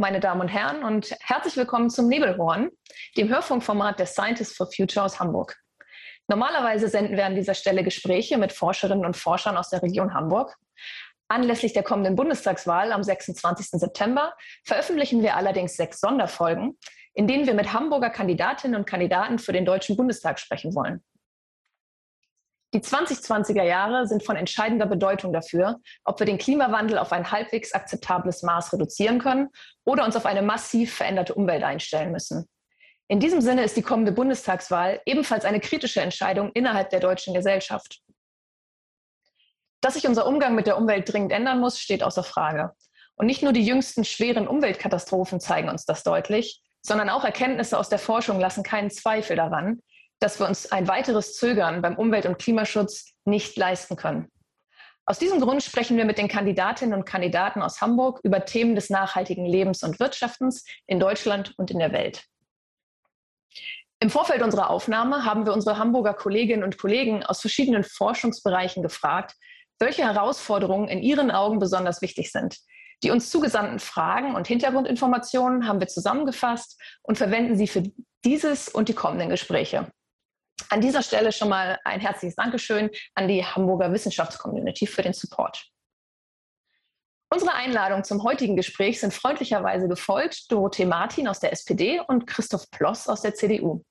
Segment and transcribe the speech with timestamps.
[0.00, 2.70] Meine Damen und Herren, und herzlich willkommen zum Nebelhorn,
[3.16, 5.56] dem Hörfunkformat der Scientists for Future aus Hamburg.
[6.28, 10.54] Normalerweise senden wir an dieser Stelle Gespräche mit Forscherinnen und Forschern aus der Region Hamburg.
[11.26, 13.70] Anlässlich der kommenden Bundestagswahl am 26.
[13.70, 14.34] September
[14.64, 16.78] veröffentlichen wir allerdings sechs Sonderfolgen,
[17.14, 21.02] in denen wir mit Hamburger Kandidatinnen und Kandidaten für den Deutschen Bundestag sprechen wollen.
[22.74, 27.72] Die 2020er Jahre sind von entscheidender Bedeutung dafür, ob wir den Klimawandel auf ein halbwegs
[27.72, 29.48] akzeptables Maß reduzieren können
[29.84, 32.46] oder uns auf eine massiv veränderte Umwelt einstellen müssen.
[33.08, 38.02] In diesem Sinne ist die kommende Bundestagswahl ebenfalls eine kritische Entscheidung innerhalb der deutschen Gesellschaft.
[39.80, 42.72] Dass sich unser Umgang mit der Umwelt dringend ändern muss, steht außer Frage.
[43.16, 47.88] Und nicht nur die jüngsten schweren Umweltkatastrophen zeigen uns das deutlich, sondern auch Erkenntnisse aus
[47.88, 49.80] der Forschung lassen keinen Zweifel daran,
[50.20, 54.30] dass wir uns ein weiteres Zögern beim Umwelt- und Klimaschutz nicht leisten können.
[55.06, 58.90] Aus diesem Grund sprechen wir mit den Kandidatinnen und Kandidaten aus Hamburg über Themen des
[58.90, 62.24] nachhaltigen Lebens und Wirtschaftens in Deutschland und in der Welt.
[64.00, 69.34] Im Vorfeld unserer Aufnahme haben wir unsere Hamburger Kolleginnen und Kollegen aus verschiedenen Forschungsbereichen gefragt,
[69.78, 72.58] welche Herausforderungen in ihren Augen besonders wichtig sind.
[73.02, 77.84] Die uns zugesandten Fragen und Hintergrundinformationen haben wir zusammengefasst und verwenden sie für
[78.24, 79.90] dieses und die kommenden Gespräche.
[80.70, 85.66] An dieser Stelle schon mal ein herzliches Dankeschön an die Hamburger Wissenschaftscommunity für den Support.
[87.30, 92.70] Unsere Einladung zum heutigen Gespräch sind freundlicherweise gefolgt Dorothee Martin aus der SPD und Christoph
[92.70, 93.84] Ploss aus der CDU.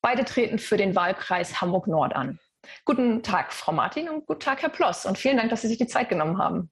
[0.00, 2.38] Beide treten für den Wahlkreis Hamburg-Nord an.
[2.84, 5.06] Guten Tag, Frau Martin, und guten Tag, Herr Ploss.
[5.06, 6.70] Und vielen Dank, dass Sie sich die Zeit genommen haben.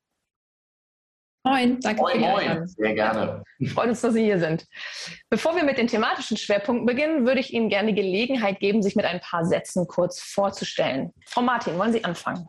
[1.46, 3.44] Moin, danke moin, für die Moin, sehr gerne.
[3.68, 4.66] Freut uns, dass Sie hier sind.
[5.30, 8.96] Bevor wir mit den thematischen Schwerpunkten beginnen, würde ich Ihnen gerne die Gelegenheit geben, sich
[8.96, 11.12] mit ein paar Sätzen kurz vorzustellen.
[11.26, 12.48] Frau Martin, wollen Sie anfangen?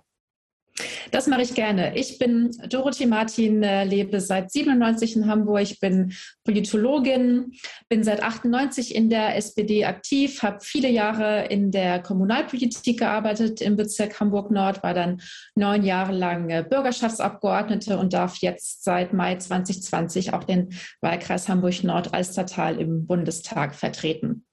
[1.11, 1.95] Das mache ich gerne.
[1.95, 7.53] Ich bin Dorothee Martin, äh, lebe seit 97 in Hamburg, bin Politologin,
[7.89, 13.75] bin seit 98 in der SPD aktiv, habe viele Jahre in der Kommunalpolitik gearbeitet im
[13.75, 15.21] Bezirk Hamburg-Nord, war dann
[15.55, 20.69] neun Jahre lang äh, Bürgerschaftsabgeordnete und darf jetzt seit Mai 2020 auch den
[21.01, 24.46] Wahlkreis Hamburg-Nord-Alstertal im Bundestag vertreten.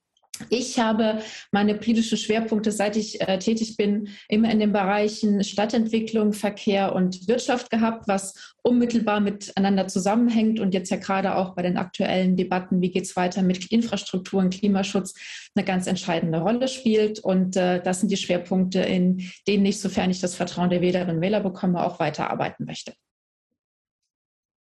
[0.50, 1.22] Ich habe
[1.52, 7.28] meine politischen Schwerpunkte, seit ich äh, tätig bin, immer in den Bereichen Stadtentwicklung, Verkehr und
[7.28, 12.80] Wirtschaft gehabt, was unmittelbar miteinander zusammenhängt und jetzt ja gerade auch bei den aktuellen Debatten,
[12.80, 15.14] wie geht es weiter mit Infrastruktur und Klimaschutz,
[15.54, 17.20] eine ganz entscheidende Rolle spielt.
[17.20, 21.16] Und äh, das sind die Schwerpunkte, in denen ich, sofern ich das Vertrauen der Wählerinnen
[21.16, 22.92] und Wähler bekomme, auch weiterarbeiten möchte.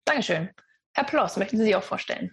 [0.05, 0.51] Dankeschön.
[0.95, 2.31] Herr Ploss, möchten Sie sich auch vorstellen?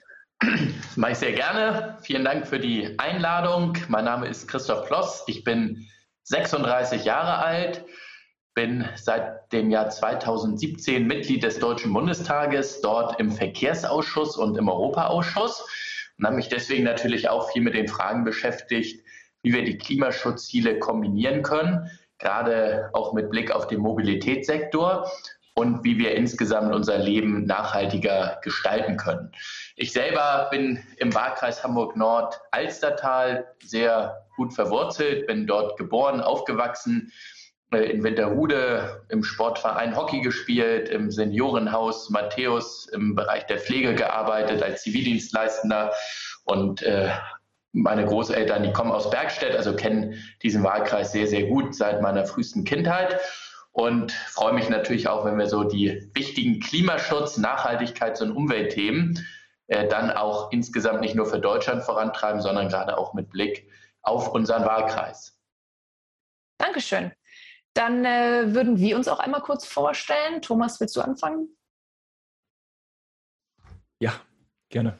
[0.93, 1.97] Das mache ich sehr gerne.
[2.01, 3.77] Vielen Dank für die Einladung.
[3.87, 5.23] Mein Name ist Christoph Ploss.
[5.27, 5.87] Ich bin
[6.23, 7.85] 36 Jahre alt,
[8.53, 15.65] bin seit dem Jahr 2017 Mitglied des Deutschen Bundestages, dort im Verkehrsausschuss und im Europaausschuss
[16.17, 19.03] und habe mich deswegen natürlich auch viel mit den Fragen beschäftigt,
[19.43, 21.89] wie wir die Klimaschutzziele kombinieren können,
[22.19, 25.09] gerade auch mit Blick auf den Mobilitätssektor
[25.55, 29.31] und wie wir insgesamt unser Leben nachhaltiger gestalten können.
[29.75, 37.11] Ich selber bin im Wahlkreis Hamburg-Nord-Alstertal sehr gut verwurzelt, bin dort geboren, aufgewachsen,
[37.71, 44.63] äh, in Winterhude im Sportverein Hockey gespielt, im Seniorenhaus Matthäus im Bereich der Pflege gearbeitet
[44.63, 45.91] als Zivildienstleistender
[46.45, 47.09] und äh,
[47.73, 52.25] meine Großeltern, die kommen aus Bergstedt, also kennen diesen Wahlkreis sehr, sehr gut seit meiner
[52.25, 53.19] frühesten Kindheit
[53.73, 59.25] und freue mich natürlich auch, wenn wir so die wichtigen Klimaschutz-, Nachhaltigkeits- und Umweltthemen
[59.67, 63.67] äh, dann auch insgesamt nicht nur für Deutschland vorantreiben, sondern gerade auch mit Blick
[64.03, 65.39] auf unseren Wahlkreis.
[66.59, 67.11] Dankeschön.
[67.73, 70.43] Dann äh, würden wir uns auch einmal kurz vorstellen.
[70.43, 71.57] Thomas, willst du anfangen?
[73.99, 74.13] Ja,
[74.69, 74.99] gerne.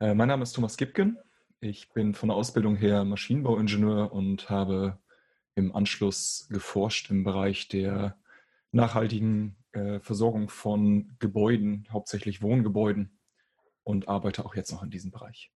[0.00, 1.18] Äh, mein Name ist Thomas Gipken.
[1.60, 4.98] Ich bin von der Ausbildung her Maschinenbauingenieur und habe
[5.54, 8.16] im Anschluss geforscht im Bereich der
[8.70, 13.18] nachhaltigen äh, Versorgung von Gebäuden, hauptsächlich Wohngebäuden
[13.84, 15.50] und arbeite auch jetzt noch in diesem Bereich.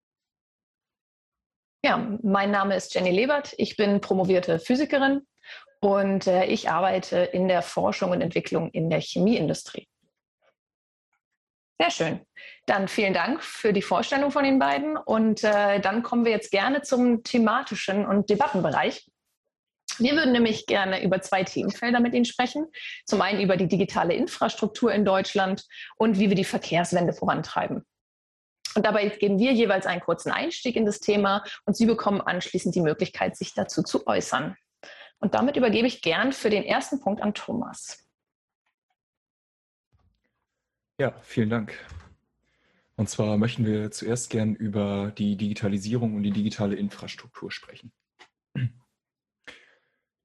[1.86, 3.54] Ja, mein Name ist Jenny Lebert.
[3.58, 5.28] Ich bin promovierte Physikerin
[5.82, 9.88] und äh, ich arbeite in der Forschung und Entwicklung in der Chemieindustrie.
[11.80, 12.22] Sehr schön.
[12.66, 16.52] Dann vielen Dank für die Vorstellung von den beiden und äh, dann kommen wir jetzt
[16.52, 19.12] gerne zum thematischen und Debattenbereich.
[20.00, 22.68] Wir würden nämlich gerne über zwei Themenfelder mit Ihnen sprechen.
[23.06, 25.66] Zum einen über die digitale Infrastruktur in Deutschland
[25.98, 27.86] und wie wir die Verkehrswende vorantreiben.
[28.76, 32.74] Und dabei geben wir jeweils einen kurzen Einstieg in das Thema und Sie bekommen anschließend
[32.74, 34.56] die Möglichkeit, sich dazu zu äußern.
[35.20, 38.04] Und damit übergebe ich gern für den ersten Punkt an Thomas.
[41.00, 41.78] Ja, vielen Dank.
[42.96, 47.92] Und zwar möchten wir zuerst gern über die Digitalisierung und die digitale Infrastruktur sprechen.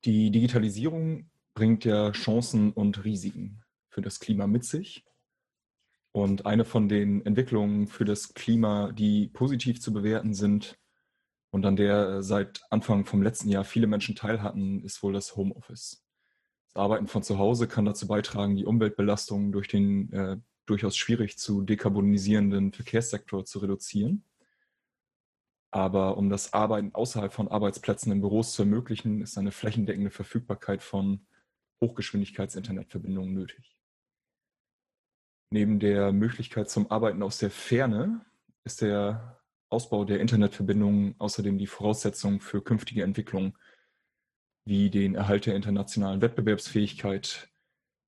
[0.04, 5.04] Die Digitalisierung bringt ja Chancen und Risiken für das Klima mit sich.
[6.12, 10.78] Und eine von den Entwicklungen für das Klima, die positiv zu bewerten sind
[11.50, 16.04] und an der seit Anfang vom letzten Jahr viele Menschen teilhatten, ist wohl das Homeoffice.
[16.66, 20.36] Das Arbeiten von zu Hause kann dazu beitragen, die Umweltbelastung durch den äh,
[20.66, 24.24] durchaus schwierig zu dekarbonisierenden Verkehrssektor zu reduzieren.
[25.70, 30.82] Aber um das Arbeiten außerhalb von Arbeitsplätzen in Büros zu ermöglichen, ist eine flächendeckende Verfügbarkeit
[30.82, 31.26] von
[31.82, 33.76] Hochgeschwindigkeits-Internetverbindungen nötig.
[35.50, 38.24] Neben der Möglichkeit zum Arbeiten aus der Ferne
[38.64, 43.56] ist der Ausbau der Internetverbindungen außerdem die Voraussetzung für künftige Entwicklungen
[44.64, 47.48] wie den Erhalt der internationalen Wettbewerbsfähigkeit,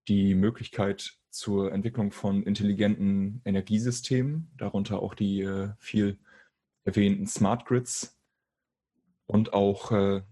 [0.08, 6.18] die Möglichkeit zur Entwicklung von intelligenten Energiesystemen, darunter auch die äh, viel
[6.84, 8.18] erwähnten Smart Grids
[9.26, 10.22] und auch äh,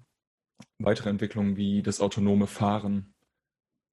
[0.79, 3.15] weitere Entwicklungen wie das autonome Fahren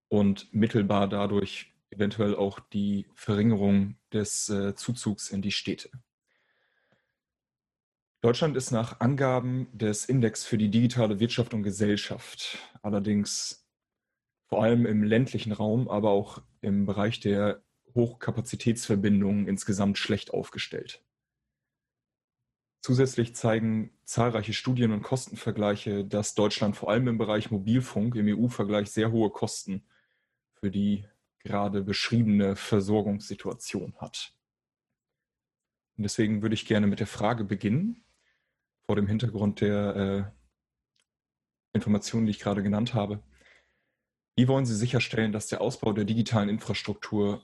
[0.07, 5.90] und mittelbar dadurch eventuell auch die Verringerung des äh, Zuzugs in die Städte.
[8.22, 13.68] Deutschland ist nach Angaben des Index für die digitale Wirtschaft und Gesellschaft allerdings
[14.48, 17.63] vor allem im ländlichen Raum, aber auch im Bereich der
[17.94, 21.04] Hochkapazitätsverbindungen insgesamt schlecht aufgestellt.
[22.86, 28.92] Zusätzlich zeigen zahlreiche Studien und Kostenvergleiche, dass Deutschland vor allem im Bereich Mobilfunk im EU-Vergleich
[28.92, 29.84] sehr hohe Kosten
[30.54, 31.04] für die
[31.40, 34.36] gerade beschriebene Versorgungssituation hat.
[35.98, 38.06] Und deswegen würde ich gerne mit der Frage beginnen,
[38.86, 43.24] vor dem Hintergrund der äh, Informationen, die ich gerade genannt habe.
[44.36, 47.44] Wie wollen Sie sicherstellen, dass der Ausbau der digitalen Infrastruktur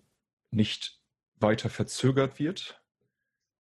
[0.52, 1.02] nicht
[1.40, 2.81] weiter verzögert wird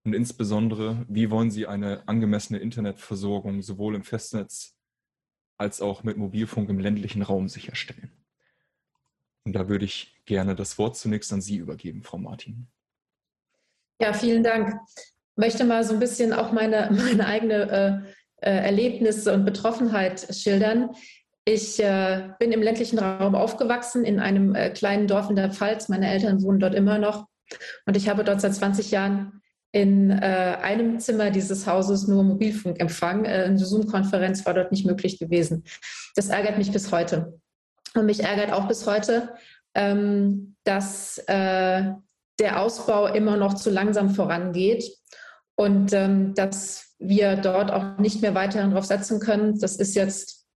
[0.04, 4.76] und insbesondere, wie wollen Sie eine angemessene Internetversorgung sowohl im Festnetz
[5.58, 8.12] als auch mit Mobilfunk im ländlichen Raum sicherstellen?
[9.44, 12.68] Und da würde ich gerne das Wort zunächst an Sie übergeben, Frau Martin.
[14.00, 14.74] Ja, vielen Dank.
[14.96, 18.06] Ich möchte mal so ein bisschen auch meine, meine eigene
[18.42, 20.92] äh, äh, Erlebnisse und Betroffenheit schildern.
[21.46, 25.90] Ich äh, bin im ländlichen Raum aufgewachsen, in einem äh, kleinen Dorf in der Pfalz.
[25.90, 27.28] Meine Eltern wohnen dort immer noch.
[27.86, 29.41] Und ich habe dort seit 20 Jahren
[29.72, 33.26] in äh, einem Zimmer dieses Hauses nur Mobilfunkempfang.
[33.26, 35.64] Äh, eine Zoom-Konferenz war dort nicht möglich gewesen.
[36.16, 37.40] Das ärgert mich bis heute.
[37.96, 39.34] Und mich ärgert auch bis heute,
[39.76, 41.92] ähm, dass äh,
[42.40, 44.86] der Ausbau immer noch zu langsam vorangeht
[45.56, 49.60] und ähm, dass wir dort auch nicht mehr weiterhin darauf setzen können.
[49.60, 50.48] Das ist jetzt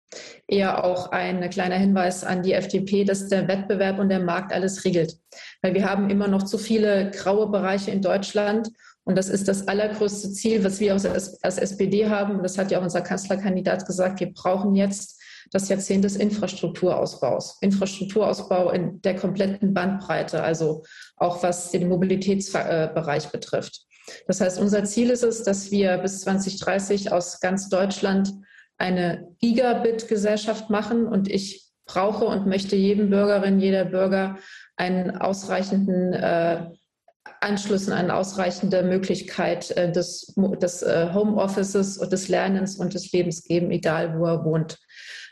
[0.46, 4.84] eher auch ein kleiner Hinweis an die FDP, dass der Wettbewerb und der Markt alles
[4.84, 5.18] regelt.
[5.62, 8.68] Weil wir haben immer noch zu viele graue Bereiche in Deutschland
[9.06, 12.42] und das ist das allergrößte Ziel, was wir als, SPD haben.
[12.42, 14.18] Das hat ja auch unser Kanzlerkandidat gesagt.
[14.18, 15.22] Wir brauchen jetzt
[15.52, 17.58] das Jahrzehnt des Infrastrukturausbaus.
[17.60, 20.82] Infrastrukturausbau in der kompletten Bandbreite, also
[21.16, 23.82] auch was den Mobilitätsbereich betrifft.
[24.26, 28.32] Das heißt, unser Ziel ist es, dass wir bis 2030 aus ganz Deutschland
[28.76, 31.06] eine Gigabit-Gesellschaft machen.
[31.06, 34.36] Und ich brauche und möchte jedem Bürgerin, jeder Bürger
[34.76, 36.66] einen ausreichenden äh,
[37.40, 43.12] Anschluss und eine ausreichende Möglichkeit äh, des, des äh, Homeoffices und des Lernens und des
[43.12, 44.78] Lebens geben, egal wo er wohnt.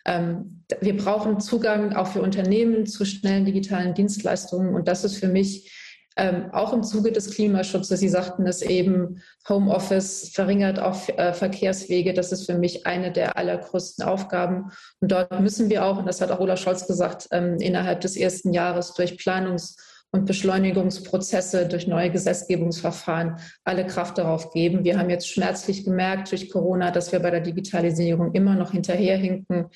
[0.06, 5.28] Ähm, wir brauchen Zugang auch für Unternehmen zu schnellen digitalen Dienstleistungen und das ist für
[5.28, 5.72] mich
[6.16, 12.14] ähm, auch im Zuge des Klimaschutzes, Sie sagten es eben, Homeoffice verringert auch äh, Verkehrswege.
[12.14, 14.70] Das ist für mich eine der allergrößten Aufgaben.
[15.00, 18.16] Und dort müssen wir auch, und das hat auch Olaf Scholz gesagt, ähm, innerhalb des
[18.16, 19.76] ersten Jahres durch Planungs-
[20.14, 24.84] und Beschleunigungsprozesse durch neue Gesetzgebungsverfahren alle Kraft darauf geben.
[24.84, 29.66] Wir haben jetzt schmerzlich gemerkt durch Corona, dass wir bei der Digitalisierung immer noch hinterherhinken,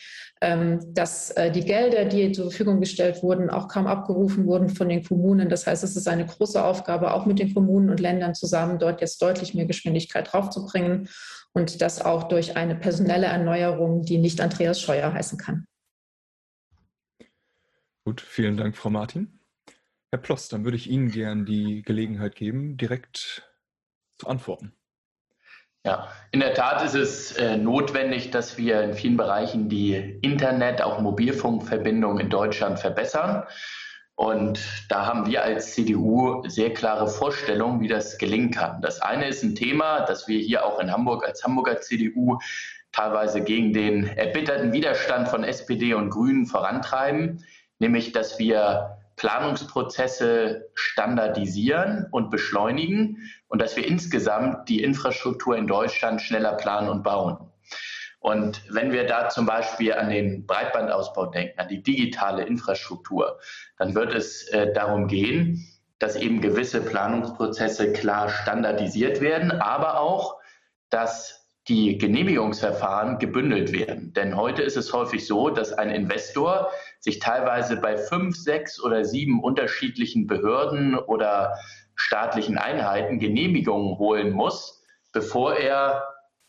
[0.41, 4.89] ähm, dass äh, die Gelder, die zur Verfügung gestellt wurden, auch kaum abgerufen wurden von
[4.89, 5.49] den Kommunen.
[5.49, 9.01] Das heißt, es ist eine große Aufgabe, auch mit den Kommunen und Ländern zusammen, dort
[9.01, 11.09] jetzt deutlich mehr Geschwindigkeit draufzubringen
[11.53, 15.65] und das auch durch eine personelle Erneuerung, die nicht Andreas Scheuer heißen kann.
[18.05, 19.38] Gut, vielen Dank, Frau Martin.
[20.11, 23.49] Herr Ploss, dann würde ich Ihnen gern die Gelegenheit geben, direkt
[24.17, 24.73] zu antworten.
[25.85, 30.83] Ja, in der Tat ist es äh, notwendig, dass wir in vielen Bereichen die Internet-,
[30.83, 33.45] auch Mobilfunkverbindung in Deutschland verbessern.
[34.17, 38.83] Und da haben wir als CDU sehr klare Vorstellungen, wie das gelingen kann.
[38.83, 42.39] Das eine ist ein Thema, das wir hier auch in Hamburg als Hamburger CDU
[42.91, 47.45] teilweise gegen den erbitterten Widerstand von SPD und Grünen vorantreiben,
[47.79, 56.23] nämlich dass wir Planungsprozesse standardisieren und beschleunigen und dass wir insgesamt die Infrastruktur in Deutschland
[56.23, 57.39] schneller planen und bauen.
[58.21, 63.39] Und wenn wir da zum Beispiel an den Breitbandausbau denken, an die digitale Infrastruktur,
[63.79, 70.37] dann wird es äh, darum gehen, dass eben gewisse Planungsprozesse klar standardisiert werden, aber auch,
[70.91, 71.38] dass
[71.69, 74.13] die Genehmigungsverfahren gebündelt werden.
[74.15, 79.05] Denn heute ist es häufig so, dass ein Investor sich teilweise bei fünf, sechs oder
[79.05, 81.55] sieben unterschiedlichen Behörden oder
[81.95, 84.83] staatlichen Einheiten Genehmigungen holen muss,
[85.13, 86.05] bevor er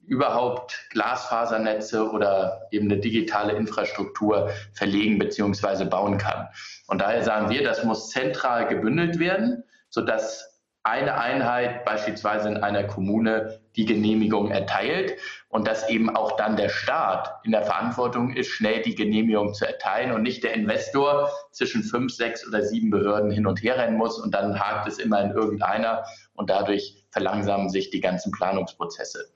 [0.10, 5.86] überhaupt Glasfasernetze oder eben eine digitale Infrastruktur verlegen bzw.
[5.86, 6.48] bauen kann.
[6.88, 10.49] Und daher sagen wir, das muss zentral gebündelt werden, sodass
[10.90, 15.16] eine Einheit beispielsweise in einer Kommune die Genehmigung erteilt
[15.48, 19.66] und dass eben auch dann der Staat in der Verantwortung ist, schnell die Genehmigung zu
[19.66, 23.98] erteilen und nicht der Investor zwischen fünf, sechs oder sieben Behörden hin und her rennen
[23.98, 26.04] muss und dann hakt es immer in irgendeiner
[26.34, 29.32] und dadurch verlangsamen sich die ganzen Planungsprozesse.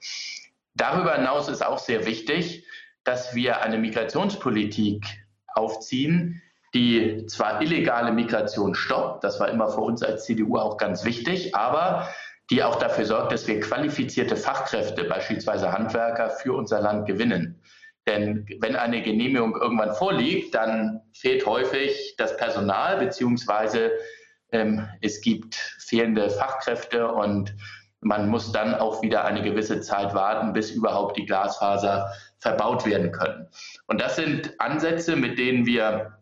[0.75, 2.67] Darüber hinaus ist auch sehr wichtig,
[3.03, 5.05] dass wir eine Migrationspolitik
[5.55, 6.42] aufziehen,
[6.73, 11.55] die zwar illegale Migration stoppt, das war immer für uns als CDU auch ganz wichtig,
[11.55, 12.09] aber
[12.49, 17.61] die auch dafür sorgt, dass wir qualifizierte Fachkräfte, beispielsweise Handwerker, für unser Land gewinnen.
[18.07, 23.91] Denn wenn eine Genehmigung irgendwann vorliegt, dann fehlt häufig das Personal, beziehungsweise
[24.51, 27.55] ähm, es gibt fehlende Fachkräfte und
[28.01, 33.13] man muss dann auch wieder eine gewisse Zeit warten, bis überhaupt die Glasfaser verbaut werden
[33.13, 33.47] können.
[33.87, 36.17] Und das sind Ansätze, mit denen wir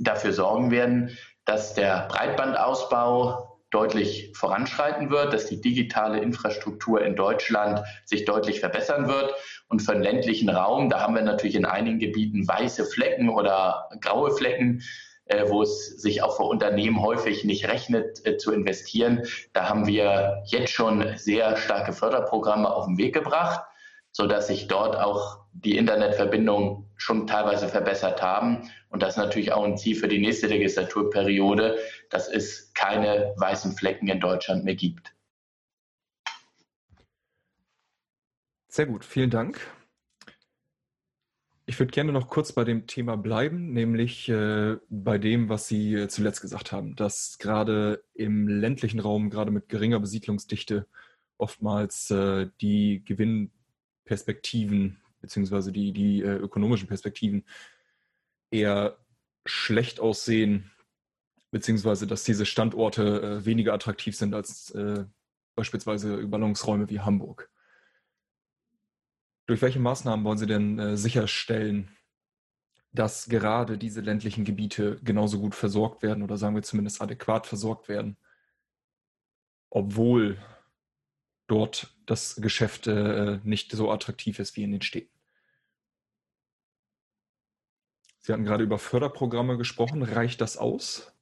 [0.00, 7.80] dafür sorgen werden, dass der Breitbandausbau deutlich voranschreiten wird, dass die digitale Infrastruktur in Deutschland
[8.04, 9.32] sich deutlich verbessern wird.
[9.68, 13.88] Und für den ländlichen Raum, da haben wir natürlich in einigen Gebieten weiße Flecken oder
[14.00, 14.82] graue Flecken,
[15.26, 19.22] äh, wo es sich auch für Unternehmen häufig nicht rechnet äh, zu investieren.
[19.52, 23.62] Da haben wir jetzt schon sehr starke Förderprogramme auf den Weg gebracht,
[24.12, 28.70] sodass sich dort auch die Internetverbindungen schon teilweise verbessert haben.
[28.88, 31.78] Und das ist natürlich auch ein Ziel für die nächste Legislaturperiode,
[32.10, 35.14] dass es keine weißen Flecken in Deutschland mehr gibt.
[38.68, 39.60] Sehr gut, vielen Dank.
[41.66, 45.94] Ich würde gerne noch kurz bei dem Thema bleiben, nämlich äh, bei dem, was Sie
[45.94, 50.86] äh, zuletzt gesagt haben, dass gerade im ländlichen Raum, gerade mit geringer Besiedlungsdichte,
[51.38, 53.04] oftmals äh, die
[54.10, 57.44] Gewinnperspektiven beziehungsweise die, die äh, ökonomischen Perspektiven
[58.50, 58.98] eher
[59.46, 60.70] schlecht aussehen,
[61.50, 65.04] beziehungsweise dass diese Standorte äh, weniger attraktiv sind als äh,
[65.54, 67.50] beispielsweise Ballungsräume wie Hamburg.
[69.46, 71.90] Durch welche Maßnahmen wollen Sie denn äh, sicherstellen,
[72.92, 77.88] dass gerade diese ländlichen Gebiete genauso gut versorgt werden oder sagen wir zumindest adäquat versorgt
[77.88, 78.16] werden,
[79.70, 80.38] obwohl
[81.50, 85.10] dort das Geschäft äh, nicht so attraktiv ist wie in den Städten.
[88.20, 90.02] Sie hatten gerade über Förderprogramme gesprochen.
[90.02, 91.12] Reicht das aus?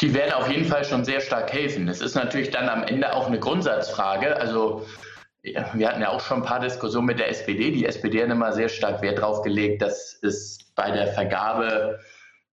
[0.00, 1.88] Die werden auf jeden Fall schon sehr stark helfen.
[1.88, 4.36] Es ist natürlich dann am Ende auch eine Grundsatzfrage.
[4.36, 4.86] Also
[5.42, 7.70] wir hatten ja auch schon ein paar Diskussionen mit der SPD.
[7.70, 11.98] Die SPD hat immer sehr stark Wert darauf gelegt, dass es bei der Vergabe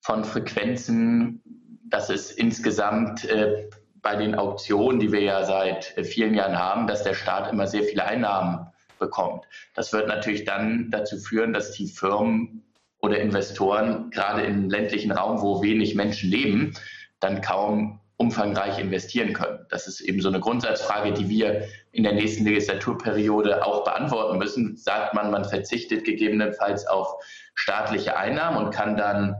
[0.01, 1.41] von Frequenzen,
[1.89, 3.69] dass es insgesamt äh,
[4.01, 7.67] bei den Auktionen, die wir ja seit äh, vielen Jahren haben, dass der Staat immer
[7.67, 8.67] sehr viele Einnahmen
[8.99, 9.45] bekommt.
[9.75, 12.63] Das wird natürlich dann dazu führen, dass die Firmen
[12.99, 16.73] oder Investoren gerade im ländlichen Raum, wo wenig Menschen leben,
[17.19, 19.59] dann kaum umfangreich investieren können.
[19.69, 24.75] Das ist eben so eine Grundsatzfrage, die wir in der nächsten Legislaturperiode auch beantworten müssen.
[24.75, 27.23] Sagt man, man verzichtet gegebenenfalls auf
[27.53, 29.35] staatliche Einnahmen und kann dann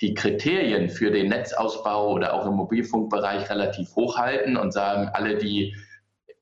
[0.00, 5.36] die Kriterien für den Netzausbau oder auch im Mobilfunkbereich relativ hoch halten und sagen, alle,
[5.36, 5.76] die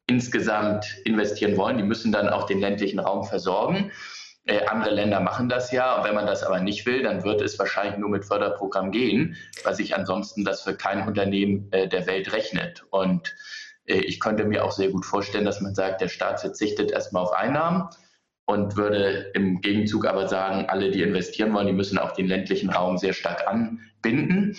[0.06, 3.90] insgesamt investieren wollen, die müssen dann auch den ländlichen Raum versorgen.
[4.44, 5.96] Äh, andere Länder machen das ja.
[5.96, 9.36] Und wenn man das aber nicht will, dann wird es wahrscheinlich nur mit Förderprogramm gehen,
[9.64, 12.84] weil sich ansonsten das für kein Unternehmen äh, der Welt rechnet.
[12.90, 13.34] Und
[13.84, 17.24] äh, ich könnte mir auch sehr gut vorstellen, dass man sagt, der Staat verzichtet erstmal
[17.24, 17.88] auf Einnahmen
[18.48, 22.70] und würde im Gegenzug aber sagen, alle, die investieren wollen, die müssen auch den ländlichen
[22.70, 24.56] Raum sehr stark anbinden.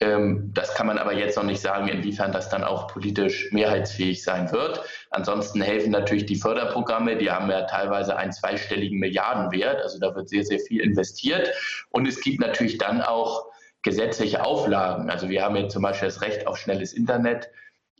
[0.00, 4.24] Ähm, das kann man aber jetzt noch nicht sagen, inwiefern das dann auch politisch mehrheitsfähig
[4.24, 4.82] sein wird.
[5.10, 10.28] Ansonsten helfen natürlich die Förderprogramme, die haben ja teilweise einen zweistelligen Milliardenwert, also da wird
[10.28, 11.52] sehr, sehr viel investiert.
[11.90, 13.46] Und es gibt natürlich dann auch
[13.82, 15.08] gesetzliche Auflagen.
[15.08, 17.48] Also wir haben jetzt zum Beispiel das Recht auf schnelles Internet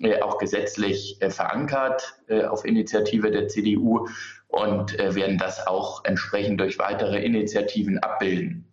[0.00, 4.08] äh, auch gesetzlich äh, verankert äh, auf Initiative der CDU
[4.50, 8.66] und werden das auch entsprechend durch weitere Initiativen abbilden.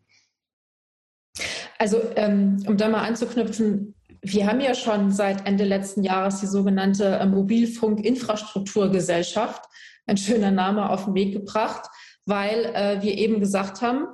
[1.78, 6.48] Also ähm, um da mal anzuknüpfen, wir haben ja schon seit Ende letzten Jahres die
[6.48, 9.64] sogenannte äh, Mobilfunk-Infrastrukturgesellschaft,
[10.08, 11.88] ein schöner Name, auf den Weg gebracht,
[12.26, 14.08] weil äh, wir eben gesagt haben,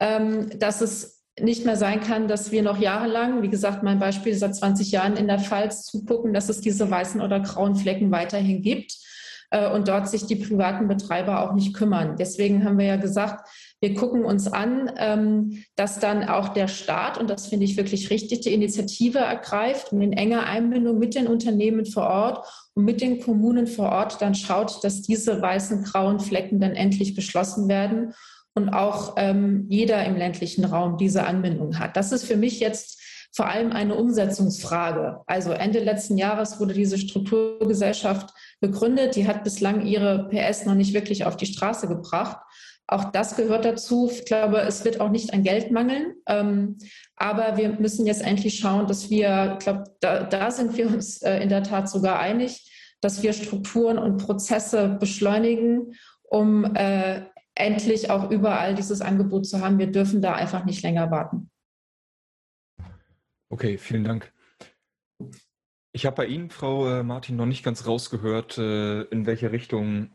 [0.00, 4.34] ähm, dass es nicht mehr sein kann, dass wir noch jahrelang, wie gesagt, mein Beispiel
[4.34, 8.62] seit 20 Jahren in der Pfalz zugucken, dass es diese weißen oder grauen Flecken weiterhin
[8.62, 8.96] gibt
[9.54, 12.16] äh, und dort sich die privaten Betreiber auch nicht kümmern.
[12.18, 13.48] Deswegen haben wir ja gesagt,
[13.80, 18.10] wir gucken uns an, ähm, dass dann auch der Staat, und das finde ich wirklich
[18.10, 23.00] richtig, die Initiative ergreift und in enger Einbindung mit den Unternehmen vor Ort und mit
[23.00, 28.12] den Kommunen vor Ort dann schaut, dass diese weißen, grauen Flecken dann endlich geschlossen werden
[28.54, 31.96] und auch ähm, jeder im ländlichen Raum diese Anbindung hat.
[31.96, 33.00] Das ist für mich jetzt
[33.34, 35.20] vor allem eine Umsetzungsfrage.
[35.26, 38.30] Also Ende letzten Jahres wurde diese Strukturgesellschaft
[38.64, 39.14] gegründet.
[39.16, 42.38] Die hat bislang ihre PS noch nicht wirklich auf die Straße gebracht.
[42.86, 44.10] Auch das gehört dazu.
[44.10, 46.14] Ich glaube, es wird auch nicht an Geld mangeln.
[46.26, 46.78] Ähm,
[47.16, 51.22] aber wir müssen jetzt endlich schauen, dass wir, ich glaube, da, da sind wir uns
[51.22, 57.22] äh, in der Tat sogar einig, dass wir Strukturen und Prozesse beschleunigen, um äh,
[57.54, 59.78] endlich auch überall dieses Angebot zu haben.
[59.78, 61.50] Wir dürfen da einfach nicht länger warten.
[63.48, 64.33] Okay, vielen Dank.
[65.96, 70.10] Ich habe bei Ihnen, Frau äh, Martin, noch nicht ganz rausgehört, äh, in welche Richtung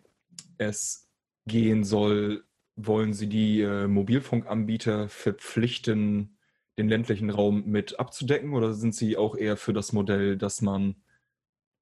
[0.57, 1.09] es
[1.45, 2.43] gehen soll.
[2.75, 6.37] Wollen Sie die äh, Mobilfunkanbieter verpflichten,
[6.77, 10.95] den ländlichen Raum mit abzudecken oder sind Sie auch eher für das Modell, dass man,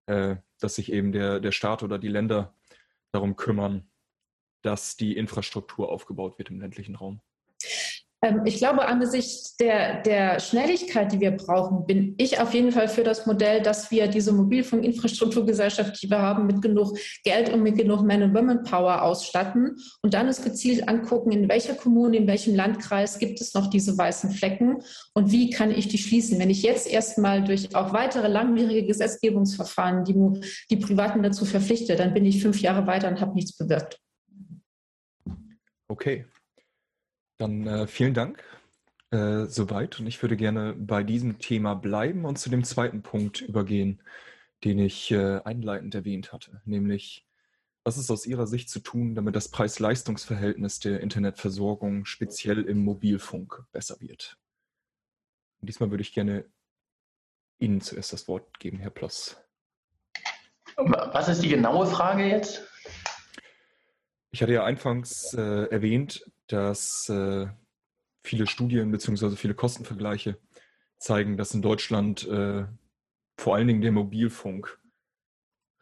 [0.08, 2.56] dass sich eben der, der Staat oder die Länder
[3.12, 3.90] darum kümmern,
[4.62, 7.22] dass die Infrastruktur aufgebaut wird im ländlichen Raum?
[8.24, 12.88] Ähm, ich glaube, angesichts der, der Schnelligkeit, die wir brauchen, bin ich auf jeden Fall
[12.88, 17.78] für das Modell, dass wir diese Mobilfunkinfrastrukturgesellschaft, die wir haben, mit genug Geld und mit
[17.78, 22.56] genug Man- und Women-Power ausstatten und dann es gezielt angucken, in welcher Kommune, in welchem
[22.56, 24.82] Landkreis gibt es noch diese weißen Flecken
[25.14, 26.40] und wie kann ich die schließen.
[26.40, 32.14] Wenn ich jetzt erstmal durch auch weitere langwierige Gesetzgebungsverfahren die, die Privaten dazu verpflichte, dann
[32.14, 34.00] bin ich fünf Jahre weiter und habe nichts bewirkt.
[35.90, 36.26] Okay,
[37.38, 38.44] dann äh, vielen Dank
[39.12, 43.42] äh, soweit und ich würde gerne bei diesem Thema bleiben und zu dem zweiten Punkt
[43.42, 44.02] übergehen,
[44.64, 47.28] den ich äh, einleitend erwähnt hatte, nämlich
[47.88, 53.64] was ist aus Ihrer Sicht zu tun, damit das Preis-Leistungs-Verhältnis der Internetversorgung speziell im Mobilfunk
[53.72, 54.38] besser wird?
[55.62, 56.44] Und diesmal würde ich gerne
[57.60, 59.38] Ihnen zuerst das Wort geben, Herr Ploss.
[60.76, 62.68] Was ist die genaue Frage jetzt?
[64.32, 67.48] Ich hatte ja anfangs äh, erwähnt, dass äh,
[68.24, 69.36] viele Studien bzw.
[69.36, 70.40] viele Kostenvergleiche
[70.98, 72.66] zeigen, dass in Deutschland äh,
[73.38, 74.80] vor allen Dingen der Mobilfunk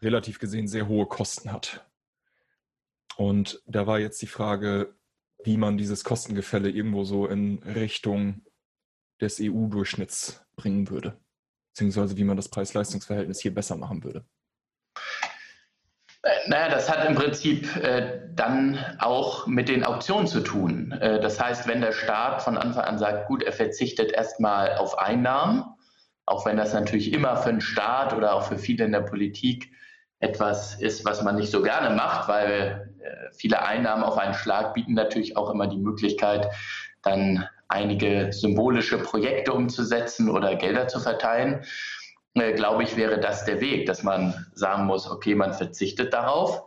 [0.01, 1.89] relativ gesehen sehr hohe Kosten hat.
[3.17, 4.95] Und da war jetzt die Frage,
[5.43, 8.41] wie man dieses Kostengefälle irgendwo so in Richtung
[9.21, 11.17] des EU-Durchschnitts bringen würde,
[11.69, 14.25] beziehungsweise wie man das Preis-Leistungs-Verhältnis hier besser machen würde.
[16.47, 20.91] Naja, das hat im Prinzip äh, dann auch mit den Auktionen zu tun.
[20.93, 24.97] Äh, das heißt, wenn der Staat von Anfang an sagt, gut, er verzichtet erstmal auf
[24.97, 25.63] Einnahmen,
[26.25, 29.71] auch wenn das natürlich immer für den Staat oder auch für viele in der Politik
[30.19, 34.73] etwas ist, was man nicht so gerne macht, weil äh, viele Einnahmen auf einen Schlag
[34.73, 36.49] bieten natürlich auch immer die Möglichkeit,
[37.03, 41.63] dann einige symbolische Projekte umzusetzen oder Gelder zu verteilen
[42.35, 46.63] äh, glaube ich, wäre das der Weg, dass man sagen muss, okay, man verzichtet darauf,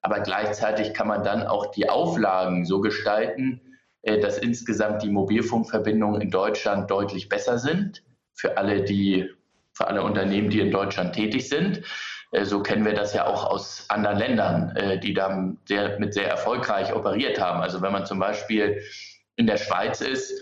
[0.00, 3.60] aber gleichzeitig kann man dann auch die Auflagen so gestalten,
[4.02, 8.02] äh, dass insgesamt die Mobilfunkverbindungen in Deutschland deutlich besser sind
[8.34, 9.30] für alle, die,
[9.72, 11.82] für alle Unternehmen, die in Deutschland tätig sind.
[12.32, 16.28] Äh, so kennen wir das ja auch aus anderen Ländern, die da sehr, mit sehr
[16.28, 17.60] erfolgreich operiert haben.
[17.60, 18.82] Also wenn man zum Beispiel
[19.36, 20.32] in der Schweiz ist,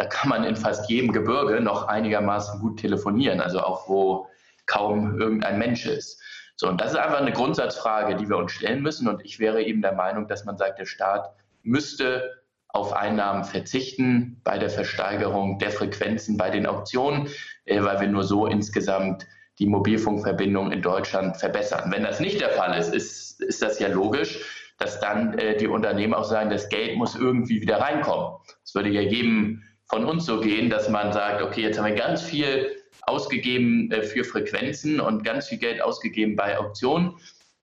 [0.00, 4.28] da kann man in fast jedem Gebirge noch einigermaßen gut telefonieren, also auch wo
[4.64, 6.18] kaum irgendein Mensch ist.
[6.56, 9.08] So, und das ist einfach eine Grundsatzfrage, die wir uns stellen müssen.
[9.08, 14.40] Und ich wäre eben der Meinung, dass man sagt, der Staat müsste auf Einnahmen verzichten
[14.42, 17.28] bei der Versteigerung der Frequenzen bei den Auktionen,
[17.66, 19.26] äh, weil wir nur so insgesamt
[19.58, 21.92] die Mobilfunkverbindung in Deutschland verbessern.
[21.92, 25.68] Wenn das nicht der Fall ist, ist, ist das ja logisch, dass dann äh, die
[25.68, 28.38] Unternehmen auch sagen, das Geld muss irgendwie wieder reinkommen.
[28.64, 31.94] Es würde ja jedem von uns so gehen, dass man sagt, okay, jetzt haben wir
[31.94, 37.16] ganz viel ausgegeben äh, für Frequenzen und ganz viel Geld ausgegeben bei Auktionen.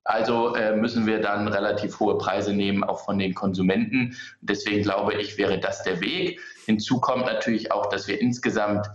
[0.04, 4.16] Also äh, müssen wir dann relativ hohe Preise nehmen, auch von den Konsumenten.
[4.42, 6.40] Deswegen glaube ich, wäre das der Weg.
[6.66, 8.88] Hinzu kommt natürlich auch, dass wir insgesamt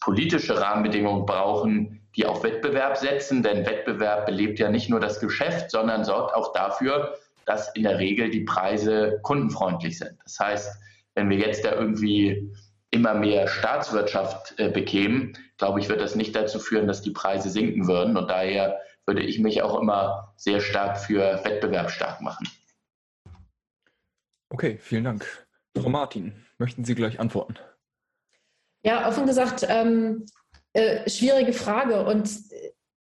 [0.00, 3.42] politische Rahmenbedingungen brauchen, die auf Wettbewerb setzen.
[3.42, 7.14] Denn Wettbewerb belebt ja nicht nur das Geschäft, sondern sorgt auch dafür,
[7.46, 10.16] dass in der Regel die Preise kundenfreundlich sind.
[10.22, 10.76] Das heißt,
[11.14, 12.52] wenn wir jetzt da irgendwie
[12.96, 17.50] immer mehr Staatswirtschaft äh, bekämen, glaube ich, wird das nicht dazu führen, dass die Preise
[17.50, 18.16] sinken würden.
[18.16, 22.48] Und daher würde ich mich auch immer sehr stark für Wettbewerb stark machen.
[24.48, 25.46] Okay, vielen Dank.
[25.76, 27.56] Frau Martin, möchten Sie gleich antworten?
[28.82, 30.24] Ja, offen gesagt, ähm,
[30.72, 32.04] äh, schwierige Frage.
[32.04, 32.30] Und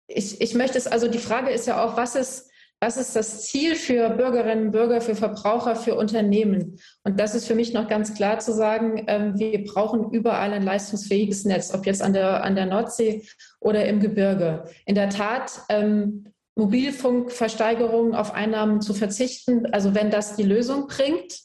[0.07, 2.50] ich, ich möchte es, also die Frage ist ja auch, was ist
[2.81, 6.79] was ist das Ziel für Bürgerinnen und Bürger, für Verbraucher, für Unternehmen?
[7.05, 10.63] Und das ist für mich noch ganz klar zu sagen, ähm, wir brauchen überall ein
[10.63, 13.23] leistungsfähiges Netz, ob jetzt an der, an der Nordsee
[13.61, 14.65] oder im Gebirge.
[14.87, 16.25] In der Tat, ähm,
[16.57, 21.39] Mobilfunkversteigerungen auf Einnahmen zu verzichten, also wenn das die Lösung bringt,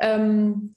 [0.00, 0.74] ähm,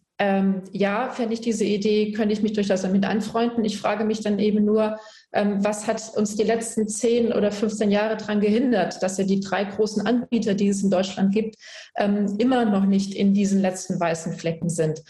[0.72, 3.66] ja, fände ich diese Idee, könnte ich mich durchaus damit anfreunden.
[3.66, 4.98] Ich frage mich dann eben nur,
[5.34, 9.64] was hat uns die letzten 10 oder 15 Jahre daran gehindert, dass wir die drei
[9.64, 11.56] großen Anbieter, die es in Deutschland gibt,
[11.98, 15.02] ähm, immer noch nicht in diesen letzten weißen Flecken sind.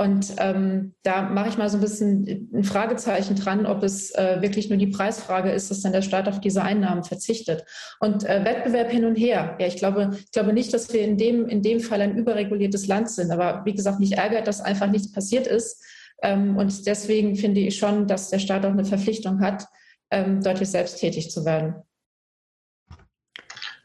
[0.00, 4.38] Und ähm, da mache ich mal so ein bisschen ein Fragezeichen dran, ob es äh,
[4.40, 7.66] wirklich nur die Preisfrage ist, dass dann der Staat auf diese Einnahmen verzichtet.
[7.98, 9.56] Und äh, Wettbewerb hin und her.
[9.60, 12.86] Ja, ich glaube, ich glaube nicht, dass wir in dem, in dem Fall ein überreguliertes
[12.86, 13.30] Land sind.
[13.30, 15.84] Aber wie gesagt, mich ärgert, dass einfach nichts passiert ist.
[16.22, 19.66] Ähm, und deswegen finde ich schon, dass der Staat auch eine Verpflichtung hat,
[20.10, 21.82] ähm, dort selbst tätig zu werden.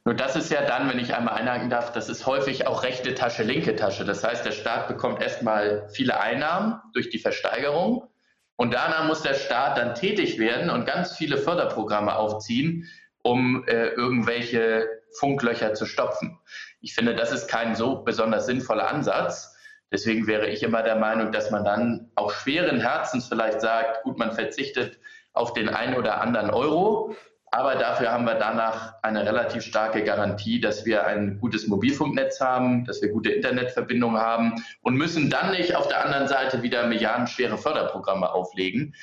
[0.08, 3.16] Nur das ist ja dann, wenn ich einmal einhaken darf, das ist häufig auch rechte
[3.16, 4.06] Tasche, linke Tasche.
[4.06, 8.08] Das heißt, der Staat bekommt erstmal viele Einnahmen durch die Versteigerung
[8.56, 12.88] und danach muss der Staat dann tätig werden und ganz viele Förderprogramme aufziehen,
[13.24, 14.88] um äh, irgendwelche
[15.20, 16.38] Funklöcher zu stopfen.
[16.82, 19.55] Ich finde, das ist kein so besonders sinnvoller Ansatz.
[19.92, 24.18] Deswegen wäre ich immer der Meinung, dass man dann auch schweren Herzens vielleicht sagt, gut,
[24.18, 25.00] man verzichtet
[25.34, 27.16] auf den einen oder anderen Euro,
[27.52, 32.84] aber dafür haben wir danach eine relativ starke Garantie, dass wir ein gutes Mobilfunknetz haben,
[32.84, 37.58] dass wir gute Internetverbindungen haben und müssen dann nicht auf der anderen Seite wieder milliardenschwere
[37.58, 38.94] Förderprogramme auflegen.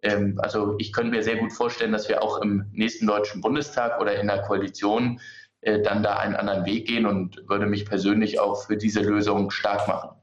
[0.00, 4.00] Ähm, also ich könnte mir sehr gut vorstellen, dass wir auch im nächsten Deutschen Bundestag
[4.00, 5.20] oder in der Koalition
[5.60, 9.50] äh, dann da einen anderen Weg gehen und würde mich persönlich auch für diese Lösung
[9.50, 10.17] stark machen.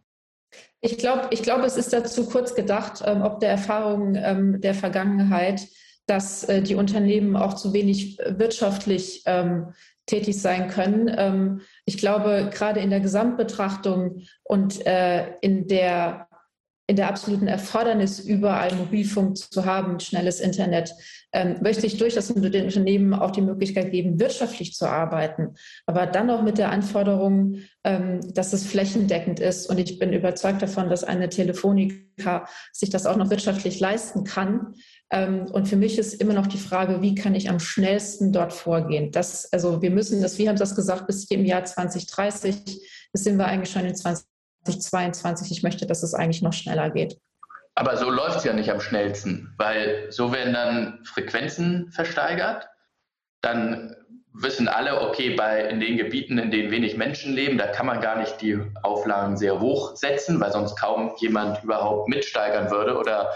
[0.86, 4.76] Ich glaube, ich glaub, es ist dazu kurz gedacht, ähm, ob der Erfahrung ähm, der
[4.76, 5.68] Vergangenheit
[6.08, 9.74] dass äh, die Unternehmen auch zu wenig wirtschaftlich ähm,
[10.06, 11.12] tätig sein können.
[11.16, 16.28] Ähm, ich glaube, gerade in der Gesamtbetrachtung und äh, in der
[16.88, 20.94] in der absoluten Erfordernis, überall Mobilfunk zu haben, schnelles Internet,
[21.36, 25.56] ähm, möchte ich durchaus den Unternehmen auch die Möglichkeit geben, wirtschaftlich zu arbeiten.
[25.86, 29.70] Aber dann auch mit der Anforderung, ähm, dass es flächendeckend ist.
[29.70, 34.76] Und ich bin überzeugt davon, dass eine Telefonica sich das auch noch wirtschaftlich leisten kann.
[35.12, 38.54] Ähm, und für mich ist immer noch die Frage, wie kann ich am schnellsten dort
[38.54, 39.12] vorgehen?
[39.12, 42.56] Das, also wir müssen das, wir haben das gesagt, bis im Jahr 2030,
[43.12, 45.52] das sind wir eigentlich schon in 2022.
[45.52, 47.18] Ich möchte, dass es eigentlich noch schneller geht.
[47.76, 52.70] Aber so läuft es ja nicht am schnellsten, weil so werden dann Frequenzen versteigert.
[53.42, 53.96] Dann
[54.32, 58.02] wissen alle, okay, bei, in den Gebieten, in denen wenig Menschen leben, da kann man
[58.02, 63.30] gar nicht die Auflagen sehr hoch setzen, weil sonst kaum jemand überhaupt mitsteigern würde oder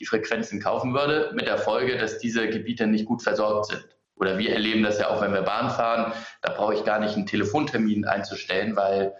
[0.00, 3.86] die Frequenzen kaufen würde, mit der Folge, dass diese Gebiete nicht gut versorgt sind.
[4.16, 7.16] Oder wir erleben das ja auch, wenn wir Bahn fahren, da brauche ich gar nicht
[7.16, 9.14] einen Telefontermin einzustellen, weil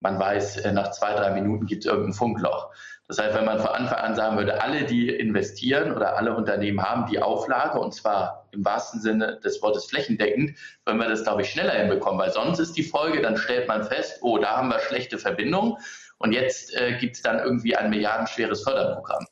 [0.00, 2.70] man weiß, äh, nach zwei, drei Minuten gibt es irgendein Funkloch.
[3.08, 6.82] Das heißt, wenn man von Anfang an sagen würde, alle, die investieren oder alle Unternehmen
[6.82, 11.40] haben die Auflage, und zwar im wahrsten Sinne des Wortes flächendeckend, würden wir das, glaube
[11.40, 14.68] ich, schneller hinbekommen, weil sonst ist die Folge, dann stellt man fest, oh, da haben
[14.68, 15.76] wir schlechte Verbindungen
[16.18, 19.26] und jetzt äh, gibt es dann irgendwie ein milliardenschweres Förderprogramm.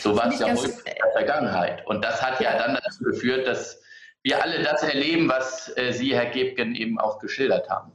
[0.00, 1.86] So war es ja heute in der Vergangenheit.
[1.86, 3.80] Und das hat ja dann dazu geführt, dass
[4.22, 7.92] wir alle das erleben, was äh, Sie, Herr Gebgen, eben auch geschildert haben.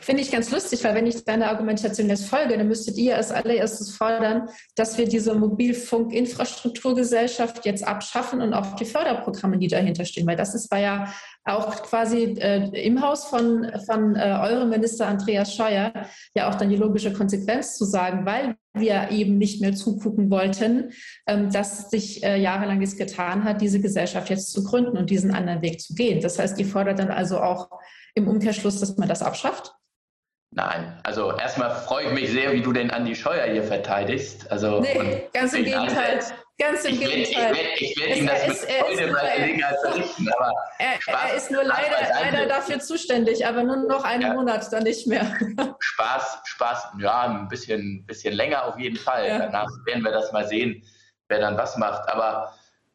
[0.00, 3.30] Finde ich ganz lustig, weil wenn ich deiner Argumentation jetzt folge, dann müsstet ihr als
[3.30, 10.26] allererstes fordern, dass wir diese Mobilfunk-Infrastrukturgesellschaft jetzt abschaffen und auch die Förderprogramme, die dahinter stehen,
[10.26, 11.12] weil das ist, war ja
[11.44, 15.92] auch quasi äh, im Haus von, von äh, eurem Minister Andreas Scheuer
[16.34, 20.92] ja auch dann die logische Konsequenz zu sagen, weil wir eben nicht mehr zugucken wollten,
[21.26, 25.32] ähm, dass sich äh, jahrelang es getan hat, diese Gesellschaft jetzt zu gründen und diesen
[25.32, 26.20] anderen Weg zu gehen.
[26.20, 27.68] Das heißt, die fordert dann also auch
[28.14, 29.74] im Umkehrschluss, dass man das abschafft?
[30.56, 34.50] Nein, also erstmal freue ich mich sehr, wie du den Andi Scheuer hier verteidigst.
[34.52, 36.20] Also nee, ganz im Gegenteil.
[36.56, 37.56] Ganz im ich Gegenteil.
[37.78, 40.28] Ich werde werd ihm das ist, mit Freude bei Gelegenheit berichten.
[40.32, 44.34] Aber er, Spaß, er ist nur leider, leider dafür zuständig, aber nur noch einen ja.
[44.34, 45.26] Monat, dann nicht mehr.
[45.80, 49.26] Spaß, Spaß, ja, ein bisschen, bisschen länger auf jeden Fall.
[49.26, 49.38] Ja.
[49.40, 50.84] Danach werden wir das mal sehen,
[51.26, 52.08] wer dann was macht.
[52.08, 52.54] Aber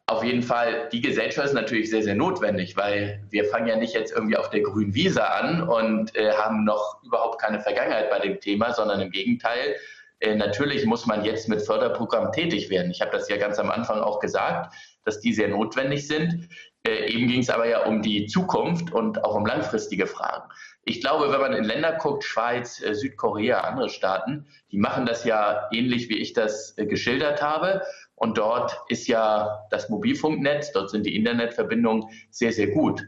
[0.09, 3.93] auf jeden Fall, die Gesellschaft ist natürlich sehr, sehr notwendig, weil wir fangen ja nicht
[3.93, 8.19] jetzt irgendwie auf der grünen Wiese an und äh, haben noch überhaupt keine Vergangenheit bei
[8.19, 9.75] dem Thema, sondern im Gegenteil,
[10.19, 12.91] äh, natürlich muss man jetzt mit Förderprogrammen tätig werden.
[12.91, 14.73] Ich habe das ja ganz am Anfang auch gesagt,
[15.05, 16.49] dass die sehr notwendig sind.
[16.85, 20.49] Äh, eben ging es aber ja um die Zukunft und auch um langfristige Fragen.
[20.85, 25.23] Ich glaube, wenn man in Länder guckt, Schweiz, äh, Südkorea, andere Staaten, die machen das
[25.23, 27.81] ja ähnlich, wie ich das äh, geschildert habe.
[28.19, 33.07] Und dort ist ja das Mobilfunknetz, dort sind die Internetverbindungen sehr, sehr gut.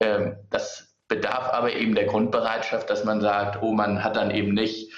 [0.00, 4.54] Ähm, das bedarf aber eben der Grundbereitschaft, dass man sagt, oh, man hat dann eben
[4.54, 4.92] nicht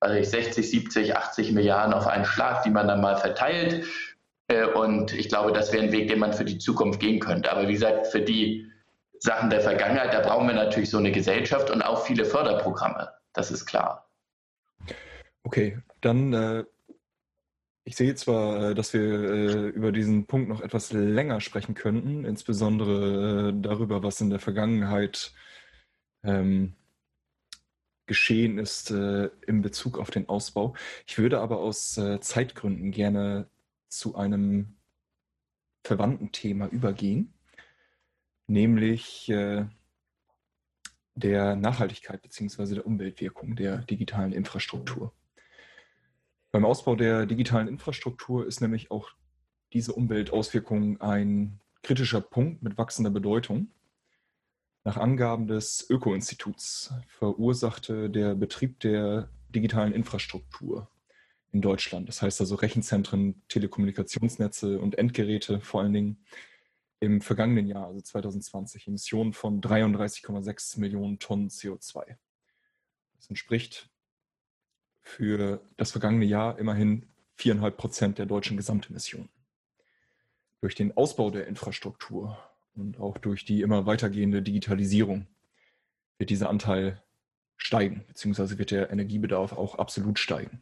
[0.00, 3.84] also 60, 70, 80 Milliarden auf einen Schlag, die man dann mal verteilt.
[4.48, 7.52] Äh, und ich glaube, das wäre ein Weg, den man für die Zukunft gehen könnte.
[7.52, 8.66] Aber wie gesagt, für die
[9.18, 13.10] Sachen der Vergangenheit, da brauchen wir natürlich so eine Gesellschaft und auch viele Förderprogramme.
[13.34, 14.08] Das ist klar.
[15.42, 16.64] Okay, dann äh,
[17.84, 22.24] ich sehe zwar, äh, dass wir äh, über diesen Punkt noch etwas länger sprechen könnten,
[22.24, 25.32] insbesondere äh, darüber, was in der Vergangenheit
[26.22, 26.74] ähm,
[28.06, 30.74] geschehen ist in Bezug auf den Ausbau.
[31.06, 33.48] Ich würde aber aus Zeitgründen gerne
[33.88, 34.74] zu einem
[35.84, 37.32] verwandten Thema übergehen,
[38.48, 39.70] nämlich der
[41.54, 42.74] Nachhaltigkeit bzw.
[42.74, 45.14] der Umweltwirkung der digitalen Infrastruktur.
[46.52, 49.10] Beim Ausbau der digitalen Infrastruktur ist nämlich auch
[49.72, 53.68] diese Umweltauswirkung ein kritischer Punkt mit wachsender Bedeutung.
[54.82, 60.90] Nach Angaben des Öko-Instituts verursachte der Betrieb der digitalen Infrastruktur
[61.52, 66.24] in Deutschland, das heißt also Rechenzentren, Telekommunikationsnetze und Endgeräte vor allen Dingen,
[67.00, 72.16] im vergangenen Jahr, also 2020, Emissionen von 33,6 Millionen Tonnen CO2.
[73.16, 73.90] Das entspricht
[75.10, 79.28] für das vergangene Jahr immerhin viereinhalb Prozent der deutschen Gesamtemissionen.
[80.60, 82.38] Durch den Ausbau der Infrastruktur
[82.74, 85.26] und auch durch die immer weitergehende Digitalisierung
[86.18, 87.02] wird dieser Anteil
[87.56, 90.60] steigen, beziehungsweise wird der Energiebedarf auch absolut steigen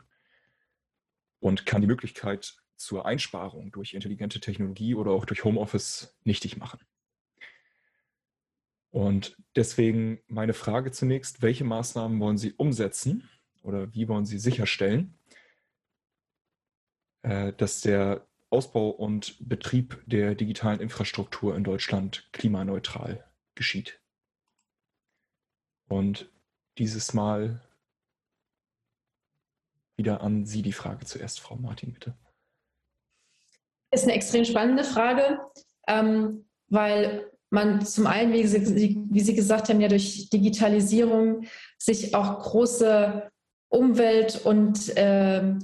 [1.41, 6.81] und kann die Möglichkeit zur Einsparung durch intelligente Technologie oder auch durch Homeoffice nichtig machen.
[8.91, 13.29] Und deswegen meine Frage zunächst, welche Maßnahmen wollen Sie umsetzen,
[13.63, 15.19] oder wie wollen Sie sicherstellen,
[17.23, 24.01] äh, dass der Ausbau und Betrieb der digitalen Infrastruktur in Deutschland klimaneutral geschieht?
[25.89, 26.31] Und
[26.79, 27.61] dieses Mal
[29.97, 32.15] wieder an Sie die Frage zuerst, Frau Martin, bitte.
[33.91, 35.41] Ist eine extrem spannende Frage,
[35.89, 41.47] ähm, weil man zum einen, wie Sie, wie Sie gesagt haben, ja durch Digitalisierung
[41.79, 43.31] sich auch große
[43.69, 45.55] Umwelt- und äh,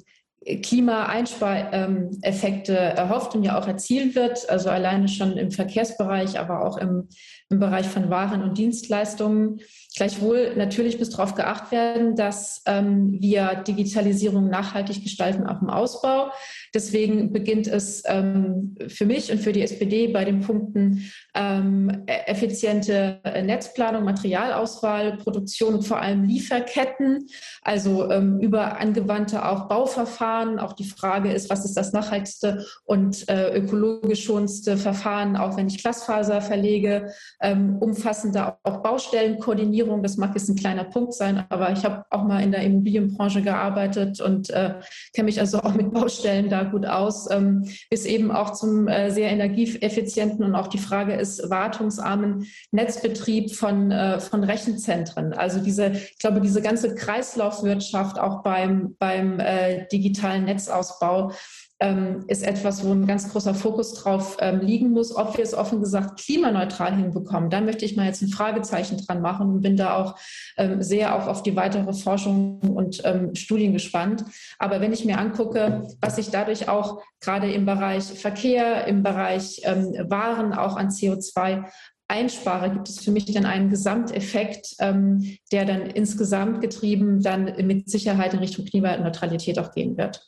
[0.45, 7.09] Klimaeinspareffekte erhofft und ja auch erzielt wird, also alleine schon im Verkehrsbereich, aber auch im,
[7.49, 9.61] im Bereich von Waren und Dienstleistungen.
[9.97, 16.33] Gleichwohl natürlich muss darauf geachtet werden, dass ähm, wir Digitalisierung nachhaltig gestalten, auch im Ausbau.
[16.75, 22.13] Deswegen beginnt es ähm, für mich und für die SPD bei den Punkten ähm, e-,
[22.27, 27.29] effiziente Netzplanung, Materialauswahl, Produktion und vor allem Lieferketten,
[27.63, 30.34] also ähm, über angewandte auch Bauverfahren.
[30.43, 35.69] Auch die Frage ist, was ist das nachhaltigste und äh, ökologisch schonendste Verfahren, auch wenn
[35.69, 40.03] ich Glasfaser verlege, ähm, umfassende auch Baustellenkoordinierung.
[40.03, 43.43] Das mag jetzt ein kleiner Punkt sein, aber ich habe auch mal in der Immobilienbranche
[43.43, 44.75] gearbeitet und äh,
[45.13, 49.11] kenne mich also auch mit Baustellen da gut aus, ähm, bis eben auch zum äh,
[49.11, 55.33] sehr energieeffizienten und auch die Frage ist, wartungsarmen Netzbetrieb von, äh, von Rechenzentren.
[55.33, 61.33] Also diese, ich glaube, diese ganze Kreislaufwirtschaft auch beim, beim äh, digitalen Netzausbau
[61.81, 65.15] ähm, ist etwas, wo ein ganz großer Fokus drauf ähm, liegen muss.
[65.15, 69.21] Ob wir es offen gesagt klimaneutral hinbekommen, da möchte ich mal jetzt ein Fragezeichen dran
[69.21, 70.17] machen und bin da auch
[70.57, 74.25] ähm, sehr auch auf die weitere Forschung und ähm, Studien gespannt.
[74.59, 79.61] Aber wenn ich mir angucke, was sich dadurch auch gerade im Bereich Verkehr, im Bereich
[79.65, 81.65] ähm, Waren auch an CO2
[82.09, 87.91] einspare, gibt es für mich dann einen Gesamteffekt, ähm, der dann insgesamt getrieben dann mit
[87.91, 90.23] Sicherheit in Richtung Klimaneutralität auch gehen wird.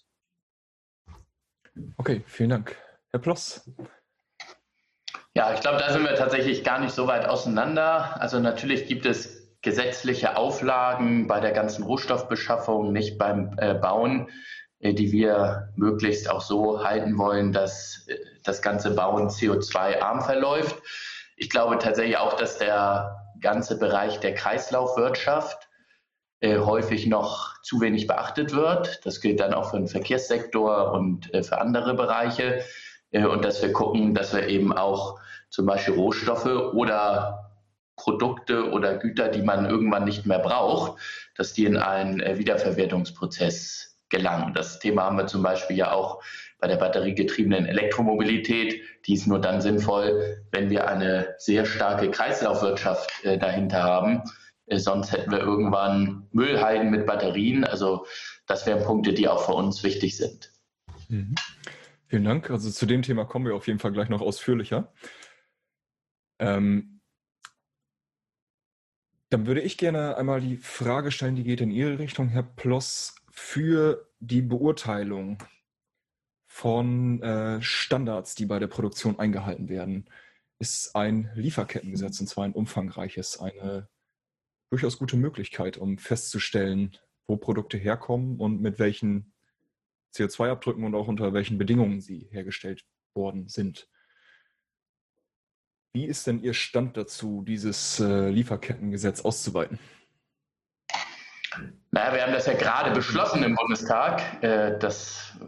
[1.98, 2.76] Okay, vielen Dank.
[3.10, 3.70] Herr Ploss.
[5.34, 8.20] Ja, ich glaube, da sind wir tatsächlich gar nicht so weit auseinander.
[8.20, 14.30] Also natürlich gibt es gesetzliche Auflagen bei der ganzen Rohstoffbeschaffung, nicht beim äh, Bauen,
[14.78, 20.76] äh, die wir möglichst auch so halten wollen, dass äh, das ganze Bauen CO2-arm verläuft.
[21.36, 25.68] Ich glaube tatsächlich auch, dass der ganze Bereich der Kreislaufwirtschaft
[26.40, 29.04] äh, häufig noch zu wenig beachtet wird.
[29.04, 32.62] Das gilt dann auch für den Verkehrssektor und äh, für andere Bereiche.
[33.10, 35.20] Äh, und dass wir gucken, dass wir eben auch
[35.50, 37.52] zum Beispiel Rohstoffe oder
[37.96, 41.00] Produkte oder Güter, die man irgendwann nicht mehr braucht,
[41.36, 44.52] dass die in einen Wiederverwertungsprozess gelangen.
[44.52, 46.22] Das Thema haben wir zum Beispiel ja auch
[46.58, 48.80] bei der batteriegetriebenen Elektromobilität.
[49.06, 54.22] Die ist nur dann sinnvoll, wenn wir eine sehr starke Kreislaufwirtschaft äh, dahinter haben.
[54.66, 57.64] Äh, sonst hätten wir irgendwann Müllhalden mit Batterien.
[57.64, 58.06] Also
[58.46, 60.52] das wären Punkte, die auch für uns wichtig sind.
[61.08, 61.34] Mhm.
[62.08, 62.50] Vielen Dank.
[62.50, 64.92] Also zu dem Thema kommen wir auf jeden Fall gleich noch ausführlicher.
[66.38, 67.00] Ähm,
[69.30, 73.16] dann würde ich gerne einmal die Frage stellen, die geht in Ihre Richtung, Herr Ploss,
[73.30, 75.38] für die Beurteilung
[76.56, 80.08] von äh, Standards, die bei der Produktion eingehalten werden,
[80.58, 83.90] ist ein Lieferkettengesetz, und zwar ein umfangreiches, eine
[84.70, 89.34] durchaus gute Möglichkeit, um festzustellen, wo Produkte herkommen und mit welchen
[90.14, 93.86] CO2-Abdrücken und auch unter welchen Bedingungen sie hergestellt worden sind.
[95.92, 99.78] Wie ist denn Ihr Stand dazu, dieses äh, Lieferkettengesetz auszuweiten?
[101.90, 104.42] Naja, wir haben das ja gerade beschlossen im Bundestag.
[104.42, 105.38] Äh, das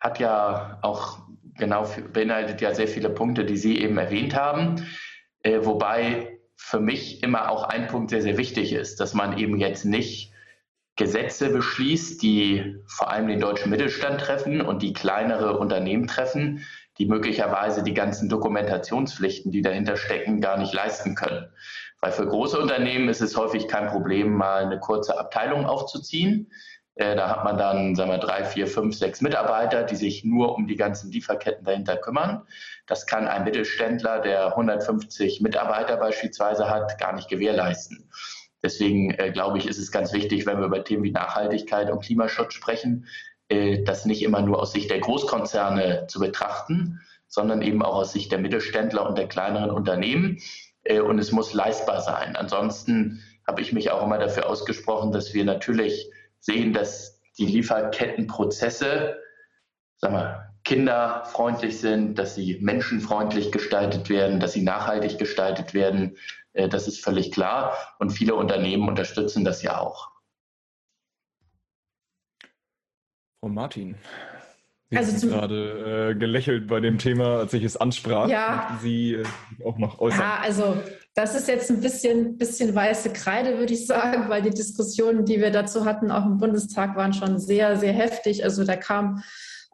[0.00, 1.18] hat ja auch
[1.58, 4.86] genau beinhaltet ja sehr viele Punkte, die Sie eben erwähnt haben.
[5.42, 9.58] Äh, wobei für mich immer auch ein Punkt sehr, sehr wichtig ist, dass man eben
[9.58, 10.32] jetzt nicht
[10.96, 16.66] Gesetze beschließt, die vor allem den deutschen Mittelstand treffen und die kleinere Unternehmen treffen,
[16.98, 21.50] die möglicherweise die ganzen Dokumentationspflichten, die dahinter stecken, gar nicht leisten können.
[22.02, 26.50] Weil für große Unternehmen ist es häufig kein Problem, mal eine kurze Abteilung aufzuziehen.
[27.00, 30.54] Äh, da hat man dann, sagen wir, drei, vier, fünf, sechs Mitarbeiter, die sich nur
[30.54, 32.42] um die ganzen Lieferketten dahinter kümmern.
[32.86, 38.10] Das kann ein Mittelständler, der 150 Mitarbeiter beispielsweise hat, gar nicht gewährleisten.
[38.62, 42.04] Deswegen äh, glaube ich, ist es ganz wichtig, wenn wir über Themen wie Nachhaltigkeit und
[42.04, 43.06] Klimaschutz sprechen,
[43.48, 48.12] äh, das nicht immer nur aus Sicht der Großkonzerne zu betrachten, sondern eben auch aus
[48.12, 50.38] Sicht der Mittelständler und der kleineren Unternehmen.
[50.84, 52.36] Äh, und es muss leistbar sein.
[52.36, 56.10] Ansonsten habe ich mich auch immer dafür ausgesprochen, dass wir natürlich
[56.40, 59.18] sehen, dass die Lieferkettenprozesse,
[59.98, 66.16] sagen wir, kinderfreundlich sind, dass sie menschenfreundlich gestaltet werden, dass sie nachhaltig gestaltet werden.
[66.52, 67.76] Äh, das ist völlig klar.
[67.98, 70.10] Und viele Unternehmen unterstützen das ja auch.
[73.40, 73.96] Frau Martin,
[74.90, 78.28] Sie also haben gerade äh, gelächelt bei dem Thema, als ich es ansprach.
[78.28, 78.76] Ja.
[78.82, 79.24] Sie äh,
[79.64, 80.20] auch noch äußern.
[80.20, 80.76] Ja, also
[81.14, 85.40] das ist jetzt ein bisschen, bisschen weiße Kreide, würde ich sagen, weil die Diskussionen, die
[85.40, 88.44] wir dazu hatten, auch im Bundestag, waren schon sehr, sehr heftig.
[88.44, 89.22] Also da kam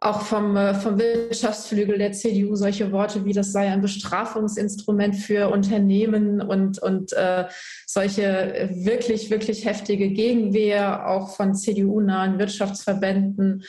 [0.00, 5.48] auch vom, äh, vom Wirtschaftsflügel der CDU solche Worte wie das sei ein Bestrafungsinstrument für
[5.50, 7.46] Unternehmen und, und äh,
[7.86, 13.64] solche wirklich, wirklich heftige Gegenwehr auch von CDU-nahen Wirtschaftsverbänden.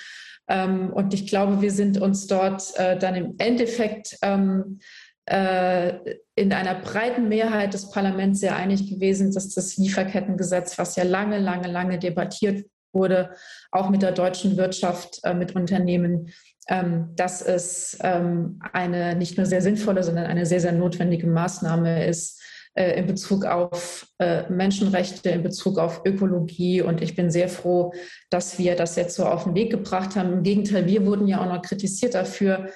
[0.50, 4.84] Ähm, und ich glaube, wir sind uns dort äh, dann im Endeffekt ähm, äh,
[5.30, 11.38] in einer breiten Mehrheit des Parlaments sehr einig gewesen, dass das Lieferkettengesetz, was ja lange,
[11.40, 13.32] lange, lange debattiert wurde,
[13.72, 16.30] auch mit der deutschen Wirtschaft, äh, mit Unternehmen,
[16.70, 22.06] ähm, dass es ähm, eine nicht nur sehr sinnvolle, sondern eine sehr, sehr notwendige Maßnahme
[22.06, 22.42] ist
[22.74, 26.82] äh, in Bezug auf äh, Menschenrechte, in Bezug auf Ökologie.
[26.82, 27.94] Und ich bin sehr froh,
[28.30, 30.34] dass wir das jetzt so auf den Weg gebracht haben.
[30.34, 32.70] Im Gegenteil, wir wurden ja auch noch kritisiert dafür,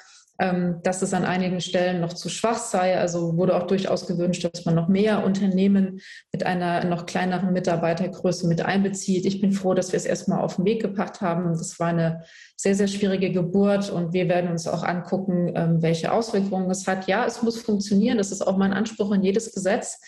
[0.84, 2.97] dass es an einigen Stellen noch zu schwach sei.
[2.97, 6.01] Also wurde auch durchaus gewünscht, dass man noch mehr Unternehmen
[6.32, 9.25] mit einer noch kleineren Mitarbeitergröße mit einbezieht.
[9.25, 11.49] Ich bin froh, dass wir es erstmal auf den Weg gebracht haben.
[11.49, 12.23] Das war eine
[12.56, 17.08] sehr, sehr schwierige Geburt und wir werden uns auch angucken, ähm, welche Auswirkungen es hat.
[17.08, 18.17] Ja, es muss funktionieren.
[18.17, 19.99] Das ist auch mein Anspruch in jedes Gesetz.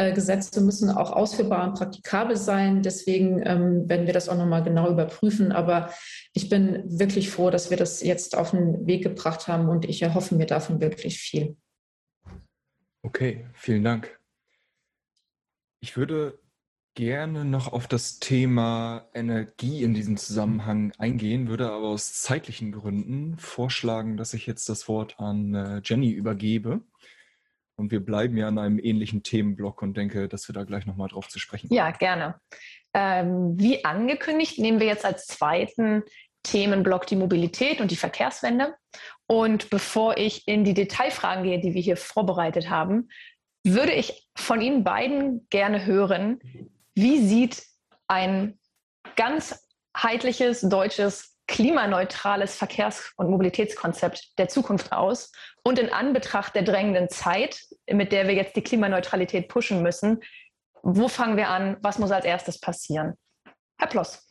[0.00, 2.82] Äh, Gesetze müssen auch ausführbar und praktikabel sein.
[2.82, 5.52] Deswegen ähm, werden wir das auch nochmal genau überprüfen.
[5.52, 5.92] Aber
[6.32, 10.00] ich bin wirklich froh, dass wir das jetzt auf den Weg gebracht haben und ich
[10.00, 11.54] erhoffe mir davon wirklich viel.
[13.02, 14.18] Okay, vielen Dank.
[15.80, 16.38] Ich würde
[16.94, 23.36] gerne noch auf das Thema Energie in diesem Zusammenhang eingehen, würde aber aus zeitlichen Gründen
[23.36, 26.80] vorschlagen, dass ich jetzt das Wort an äh, Jenny übergebe.
[27.80, 31.08] Und wir bleiben ja in einem ähnlichen Themenblock und denke, dass wir da gleich nochmal
[31.08, 31.78] drauf zu sprechen kommen.
[31.78, 32.38] Ja, gerne.
[32.92, 36.02] Ähm, wie angekündigt, nehmen wir jetzt als zweiten
[36.42, 38.74] Themenblock die Mobilität und die Verkehrswende.
[39.26, 43.08] Und bevor ich in die Detailfragen gehe, die wir hier vorbereitet haben,
[43.64, 46.40] würde ich von Ihnen beiden gerne hören,
[46.94, 47.62] wie sieht
[48.08, 48.58] ein
[49.16, 55.32] ganzheitliches deutsches klimaneutrales Verkehrs- und Mobilitätskonzept der Zukunft aus?
[55.62, 57.60] Und in Anbetracht der drängenden Zeit,
[57.92, 60.20] mit der wir jetzt die Klimaneutralität pushen müssen,
[60.82, 61.76] wo fangen wir an?
[61.82, 63.14] Was muss als erstes passieren?
[63.78, 64.26] Herr Ploss.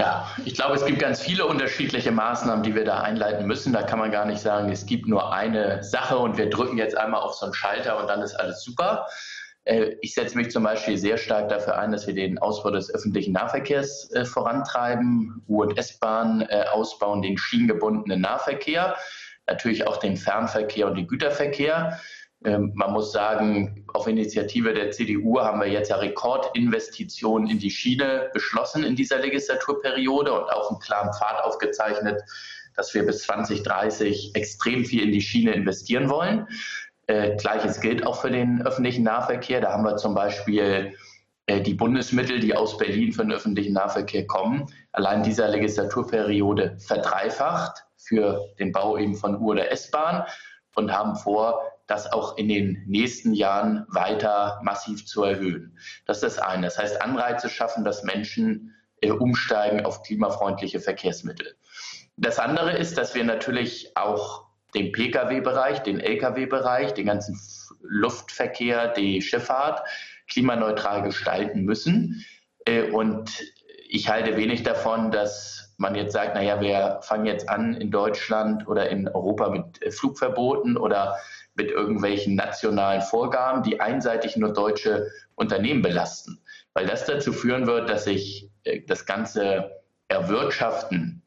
[0.00, 3.72] Ja, ich glaube, es gibt ganz viele unterschiedliche Maßnahmen, die wir da einleiten müssen.
[3.72, 6.96] Da kann man gar nicht sagen, es gibt nur eine Sache und wir drücken jetzt
[6.96, 9.06] einmal auf so einen Schalter und dann ist alles super.
[9.64, 12.92] Äh, ich setze mich zum Beispiel sehr stark dafür ein, dass wir den Ausbau des
[12.92, 18.96] öffentlichen Nahverkehrs äh, vorantreiben, U- und S-Bahn äh, ausbauen, den schienengebundenen Nahverkehr,
[19.46, 21.98] natürlich auch den Fernverkehr und den Güterverkehr.
[22.44, 27.70] Ähm, man muss sagen, auf Initiative der CDU haben wir jetzt ja Rekordinvestitionen in die
[27.70, 32.20] Schiene beschlossen in dieser Legislaturperiode und auch einen klaren Pfad aufgezeichnet,
[32.74, 36.48] dass wir bis 2030 extrem viel in die Schiene investieren wollen.
[37.06, 39.60] Äh, Gleiches gilt auch für den öffentlichen Nahverkehr.
[39.60, 40.94] Da haben wir zum Beispiel
[41.46, 47.84] äh, die Bundesmittel, die aus Berlin für den öffentlichen Nahverkehr kommen, allein dieser Legislaturperiode verdreifacht
[48.04, 50.24] für den Bau eben von U- oder S-Bahn
[50.74, 55.76] und haben vor, das auch in den nächsten Jahren weiter massiv zu erhöhen.
[56.06, 56.66] Das ist das eine.
[56.66, 61.54] Das heißt, Anreize schaffen, dass Menschen äh, umsteigen auf klimafreundliche Verkehrsmittel.
[62.16, 67.38] Das andere ist, dass wir natürlich auch den Pkw-Bereich, den Lkw-Bereich, den ganzen
[67.82, 69.82] Luftverkehr, die Schifffahrt
[70.28, 72.24] klimaneutral gestalten müssen.
[72.64, 73.30] Äh, und
[73.88, 78.66] ich halte wenig davon, dass man jetzt sagt, naja, wir fangen jetzt an in Deutschland
[78.66, 81.18] oder in Europa mit äh, Flugverboten oder
[81.54, 86.40] mit irgendwelchen nationalen Vorgaben, die einseitig nur deutsche Unternehmen belasten.
[86.72, 91.18] Weil das dazu führen wird, dass sich äh, das ganze Erwirtschaften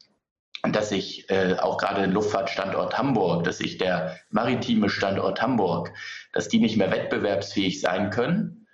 [0.71, 5.91] dass sich äh, auch gerade der Luftfahrtstandort Hamburg, dass sich der maritime Standort Hamburg,
[6.33, 8.64] dass die nicht mehr wettbewerbsfähig sein können.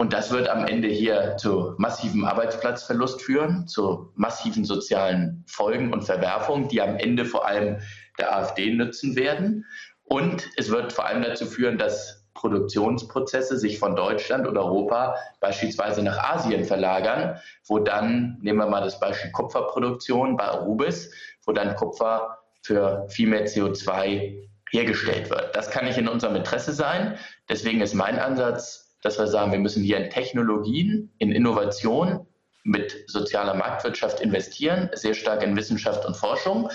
[0.00, 6.02] Und das wird am Ende hier zu massivem Arbeitsplatzverlust führen, zu massiven sozialen Folgen und
[6.02, 7.78] Verwerfungen, die am Ende vor allem
[8.16, 9.66] der AfD nützen werden.
[10.04, 16.04] Und es wird vor allem dazu führen, dass Produktionsprozesse sich von Deutschland oder Europa beispielsweise
[16.04, 21.12] nach Asien verlagern, wo dann, nehmen wir mal das Beispiel Kupferproduktion bei Arubis,
[21.44, 25.56] wo dann Kupfer für viel mehr CO2 hergestellt wird.
[25.56, 27.18] Das kann nicht in unserem Interesse sein.
[27.48, 32.26] Deswegen ist mein Ansatz, dass wir sagen, wir müssen hier in Technologien, in Innovation
[32.64, 36.68] mit sozialer Marktwirtschaft investieren, sehr stark in Wissenschaft und Forschung.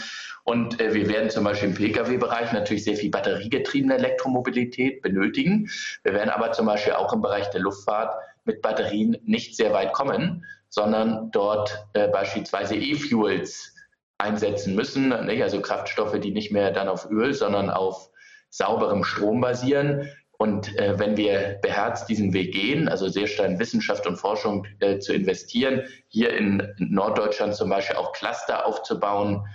[0.44, 5.70] Und äh, wir werden zum Beispiel im Pkw-Bereich natürlich sehr viel batteriegetriebene Elektromobilität benötigen.
[6.04, 8.16] Wir werden aber zum Beispiel auch im Bereich der Luftfahrt
[8.46, 13.74] mit Batterien nicht sehr weit kommen, sondern dort äh, beispielsweise E-Fuels
[14.18, 15.44] einsetzen müssen, nicht?
[15.44, 18.10] also Kraftstoffe, die nicht mehr dann auf Öl, sondern auf
[18.50, 20.10] sauberem Strom basieren.
[20.38, 24.66] Und äh, wenn wir beherzt diesen Weg gehen, also sehr stark in Wissenschaft und Forschung
[24.80, 29.46] äh, zu investieren, hier in Norddeutschland zum Beispiel auch Cluster aufzubauen,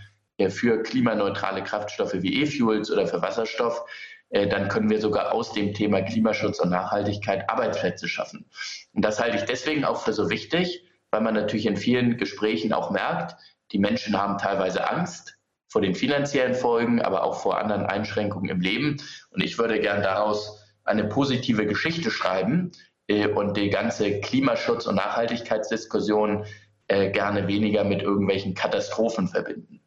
[0.50, 3.84] für klimaneutrale Kraftstoffe wie E-Fuels oder für Wasserstoff,
[4.30, 8.46] äh, dann können wir sogar aus dem Thema Klimaschutz und Nachhaltigkeit Arbeitsplätze schaffen.
[8.92, 12.72] Und das halte ich deswegen auch für so wichtig, weil man natürlich in vielen Gesprächen
[12.72, 13.36] auch merkt,
[13.72, 18.60] die Menschen haben teilweise Angst vor den finanziellen Folgen, aber auch vor anderen Einschränkungen im
[18.60, 18.96] Leben.
[19.30, 22.72] Und ich würde gern daraus eine positive Geschichte schreiben
[23.06, 26.46] äh, und die ganze Klimaschutz- und Nachhaltigkeitsdiskussion
[26.88, 29.80] äh, gerne weniger mit irgendwelchen Katastrophen verbinden.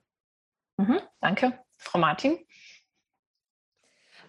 [0.78, 1.60] Mhm, danke.
[1.78, 2.38] Frau Martin?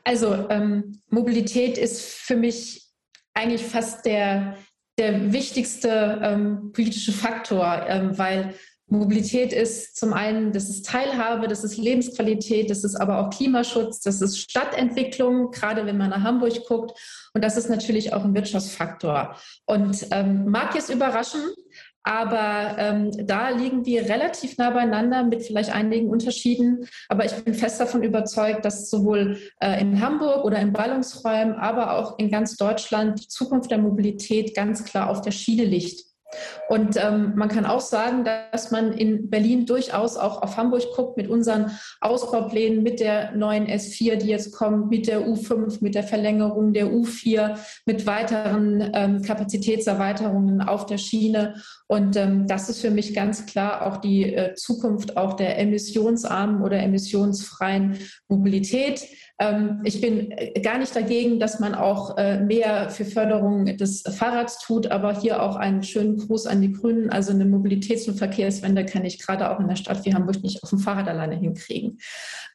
[0.05, 2.89] Also ähm, Mobilität ist für mich
[3.35, 4.57] eigentlich fast der,
[4.99, 8.55] der wichtigste ähm, politische Faktor, ähm, weil
[8.93, 14.01] Mobilität ist zum einen, das ist Teilhabe, das ist Lebensqualität, das ist aber auch Klimaschutz,
[14.01, 16.99] das ist Stadtentwicklung, gerade wenn man nach Hamburg guckt.
[17.33, 19.37] Und das ist natürlich auch ein Wirtschaftsfaktor.
[19.65, 21.41] Und ähm, mag jetzt überraschen,
[22.03, 26.87] aber ähm, da liegen wir relativ nah beieinander mit vielleicht einigen Unterschieden.
[27.09, 31.97] Aber ich bin fest davon überzeugt, dass sowohl äh, in Hamburg oder in Ballungsräumen, aber
[31.97, 36.12] auch in ganz Deutschland die Zukunft der Mobilität ganz klar auf der Schiene liegt.
[36.69, 41.17] Und ähm, man kann auch sagen, dass man in Berlin durchaus auch auf Hamburg guckt
[41.17, 41.71] mit unseren
[42.01, 46.87] Ausbauplänen, mit der neuen S4, die jetzt kommt, mit der U5, mit der Verlängerung der
[46.87, 51.55] U4, mit weiteren ähm, Kapazitätserweiterungen auf der Schiene.
[51.87, 56.63] Und ähm, das ist für mich ganz klar auch die äh, Zukunft auch der emissionsarmen
[56.63, 59.07] oder emissionsfreien Mobilität.
[59.39, 64.03] Ähm, ich bin äh, gar nicht dagegen, dass man auch äh, mehr für Förderung des
[64.03, 67.11] Fahrrads tut, aber hier auch einen schönen Gruß an die Grünen.
[67.11, 70.63] Also eine Mobilitäts- und Verkehrswende kann ich gerade auch in der Stadt wie Hamburg nicht
[70.63, 71.99] auf dem Fahrrad alleine hinkriegen.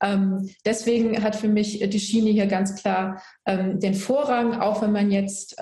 [0.02, 4.92] Ähm, deswegen hat für mich die Schiene hier ganz klar ähm, den Vorrang, auch wenn
[4.92, 5.56] man jetzt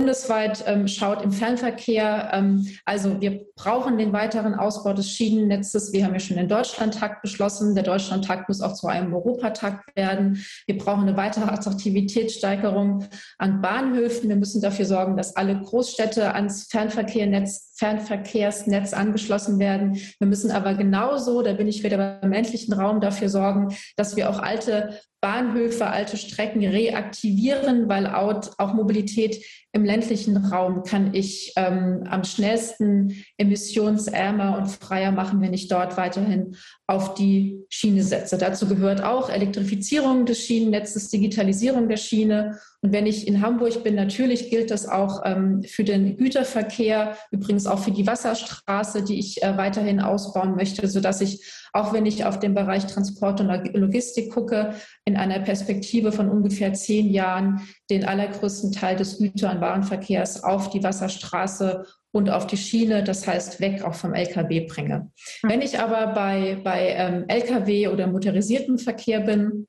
[0.00, 2.30] bundesweit ähm, schaut im Fernverkehr.
[2.32, 5.92] Ähm, also wir brauchen den weiteren Ausbau des Schienennetzes.
[5.92, 7.74] Wir haben ja schon den Deutschlandtakt beschlossen.
[7.74, 10.42] Der Deutschlandtakt muss auch zu einem Europatakt werden.
[10.66, 13.04] Wir brauchen eine weitere Attraktivitätssteigerung
[13.36, 14.30] an Bahnhöfen.
[14.30, 19.96] Wir müssen dafür sorgen, dass alle Großstädte ans Fernverkehrnetz, Fernverkehrsnetz angeschlossen werden.
[20.18, 24.28] Wir müssen aber genauso, da bin ich wieder beim ländlichen Raum, dafür sorgen, dass wir
[24.28, 32.04] auch alte Bahnhöfe, alte Strecken reaktivieren, weil auch Mobilität im ländlichen Raum kann ich ähm,
[32.08, 36.56] am schnellsten emissionsärmer und freier machen, wenn ich dort weiterhin
[36.90, 38.36] auf die Schiene setze.
[38.36, 42.58] Dazu gehört auch Elektrifizierung des Schienennetzes, Digitalisierung der Schiene.
[42.80, 47.68] Und wenn ich in Hamburg bin, natürlich gilt das auch ähm, für den Güterverkehr, übrigens
[47.68, 52.24] auch für die Wasserstraße, die ich äh, weiterhin ausbauen möchte, sodass ich, auch wenn ich
[52.24, 54.74] auf den Bereich Transport und Logistik gucke,
[55.04, 60.70] in einer Perspektive von ungefähr zehn Jahren den allergrößten Teil des Güter- und Warenverkehrs auf
[60.70, 65.10] die Wasserstraße und auf die Schiene, das heißt weg auch vom Lkw bringe.
[65.42, 69.66] Wenn ich aber bei, bei ähm, Lkw oder motorisiertem Verkehr bin,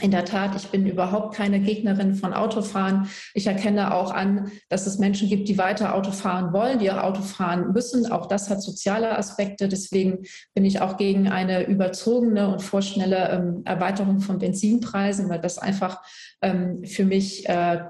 [0.00, 3.10] in der Tat, ich bin überhaupt keine Gegnerin von Autofahren.
[3.34, 7.02] Ich erkenne auch an, dass es Menschen gibt, die weiter Auto fahren wollen, die auch
[7.02, 8.10] Auto fahren müssen.
[8.10, 9.68] Auch das hat soziale Aspekte.
[9.68, 10.24] Deswegen
[10.54, 16.00] bin ich auch gegen eine überzogene und vorschnelle ähm, Erweiterung von Benzinpreisen, weil das einfach
[16.40, 17.82] ähm, für mich äh,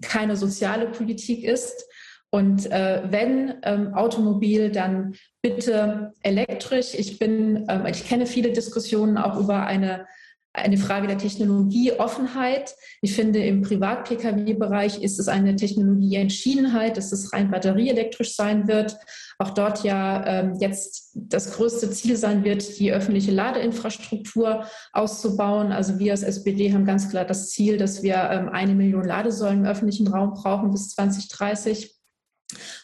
[0.00, 1.84] keine soziale Politik ist.
[2.30, 6.94] Und äh, wenn ähm, Automobil, dann bitte elektrisch.
[6.94, 10.06] Ich bin, ähm, ich kenne viele Diskussionen auch über eine
[10.52, 12.74] eine Frage der Technologieoffenheit.
[13.02, 18.96] Ich finde, im Privat-Pkw-Bereich ist es eine Technologieentschiedenheit, dass es rein batterieelektrisch sein wird.
[19.38, 25.70] Auch dort ja ähm, jetzt das größte Ziel sein wird, die öffentliche Ladeinfrastruktur auszubauen.
[25.70, 29.60] Also wir als SPD haben ganz klar das Ziel, dass wir ähm, eine Million Ladesäulen
[29.60, 31.99] im öffentlichen Raum brauchen bis 2030.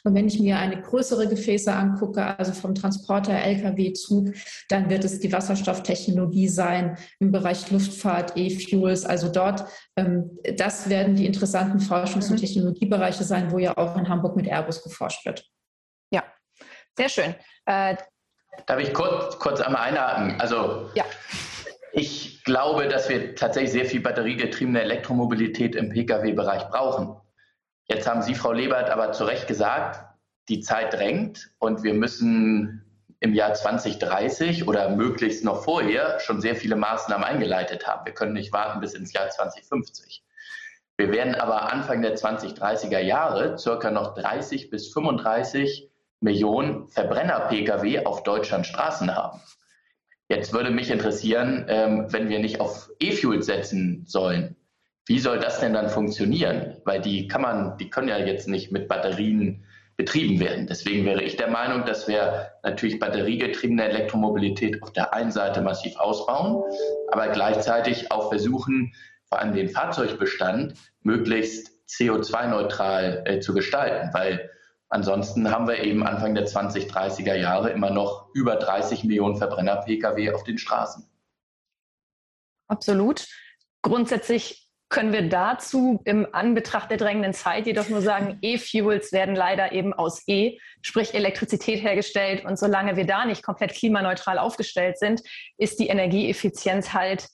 [0.05, 4.33] Und wenn ich mir eine größere Gefäße angucke, also vom Transporter, Lkw, Zug,
[4.69, 9.05] dann wird es die Wasserstofftechnologie sein im Bereich Luftfahrt, E-Fuels.
[9.05, 9.65] Also dort,
[9.97, 12.41] ähm, das werden die interessanten Forschungs- und mhm.
[12.41, 15.45] Technologiebereiche sein, wo ja auch in Hamburg mit Airbus geforscht wird.
[16.11, 16.25] Ja,
[16.97, 17.35] sehr schön.
[17.67, 17.97] Äh,
[18.67, 20.41] Darf ich kurz, kurz einmal einhaken?
[20.41, 21.05] Also ja.
[21.93, 27.17] ich glaube, dass wir tatsächlich sehr viel batteriegetriebene Elektromobilität im Pkw-Bereich brauchen.
[27.89, 30.05] Jetzt haben Sie, Frau Lebert, aber zu Recht gesagt,
[30.49, 32.83] die Zeit drängt und wir müssen
[33.21, 38.05] im Jahr 2030 oder möglichst noch vorher schon sehr viele Maßnahmen eingeleitet haben.
[38.05, 40.25] Wir können nicht warten bis ins Jahr 2050.
[40.99, 48.23] Wir werden aber Anfang der 2030er Jahre circa noch 30 bis 35 Millionen Verbrenner-Pkw auf
[48.23, 49.41] Deutschlands Straßen haben.
[50.29, 54.57] Jetzt würde mich interessieren, ähm, wenn wir nicht auf E-Fuel setzen sollen,
[55.07, 56.77] wie soll das denn dann funktionieren?
[56.85, 59.65] Weil die kann man, die können ja jetzt nicht mit Batterien
[59.97, 60.67] betrieben werden.
[60.67, 65.97] Deswegen wäre ich der Meinung, dass wir natürlich batteriegetriebene Elektromobilität auf der einen Seite massiv
[65.97, 66.65] ausbauen,
[67.09, 68.93] aber gleichzeitig auch versuchen,
[69.29, 74.51] vor allem den Fahrzeugbestand möglichst CO2-neutral äh, zu gestalten, weil
[74.89, 80.45] ansonsten haben wir eben Anfang der 2030er Jahre immer noch über 30 Millionen Verbrenner-Pkw auf
[80.45, 81.09] den Straßen.
[82.69, 83.27] Absolut.
[83.83, 89.73] Grundsätzlich können wir dazu im Anbetracht der drängenden Zeit jedoch nur sagen, E-Fuels werden leider
[89.73, 92.45] eben aus E, sprich Elektrizität hergestellt.
[92.45, 95.23] Und solange wir da nicht komplett klimaneutral aufgestellt sind,
[95.59, 97.29] ist die Energieeffizienz halt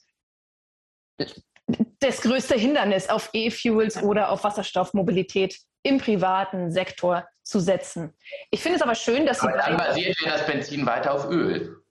[2.01, 8.15] das größte Hindernis, auf E-Fuels oder auf Wasserstoffmobilität im privaten Sektor zu setzen.
[8.51, 9.49] Ich finde es aber schön, dass Sie.
[9.49, 11.83] Aber dann basiert ja das Benzin weiter auf Öl.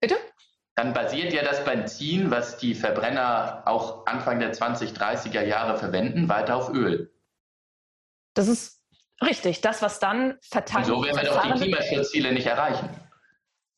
[0.00, 0.16] Bitte?
[0.80, 6.56] Dann basiert ja das Benzin, was die Verbrenner auch Anfang der 2030er Jahre verwenden, weiter
[6.56, 7.12] auf Öl.
[8.32, 8.80] Das ist
[9.22, 9.60] richtig.
[9.60, 10.96] Das, was dann verteilt wird.
[10.96, 12.88] So werden wir doch die Klimaschutzziele nicht erreichen.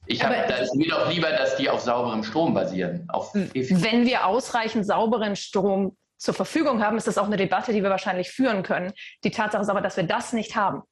[0.06, 3.08] Ich habe, da ist mir doch lieber, dass die auf sauberem Strom basieren.
[3.32, 7.90] wenn wir ausreichend sauberen Strom zur Verfügung haben, ist das auch eine Debatte, die wir
[7.90, 8.92] wahrscheinlich führen können.
[9.24, 10.82] Die Tatsache ist aber, dass wir das nicht haben.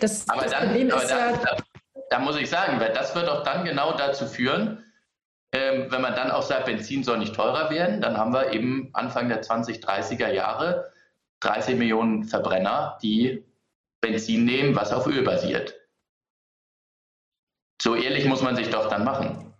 [0.00, 1.56] Das, aber das dann, Problem aber ist da, ja, da,
[2.08, 4.84] da muss ich sagen, weil das wird doch dann genau dazu führen,
[5.52, 8.90] ähm, wenn man dann auch sagt, Benzin soll nicht teurer werden, dann haben wir eben
[8.92, 10.92] Anfang der 2030er Jahre
[11.40, 13.44] 30 Millionen Verbrenner, die
[14.00, 15.74] Benzin nehmen, was auf Öl basiert.
[17.80, 19.54] So ehrlich muss man sich doch dann machen.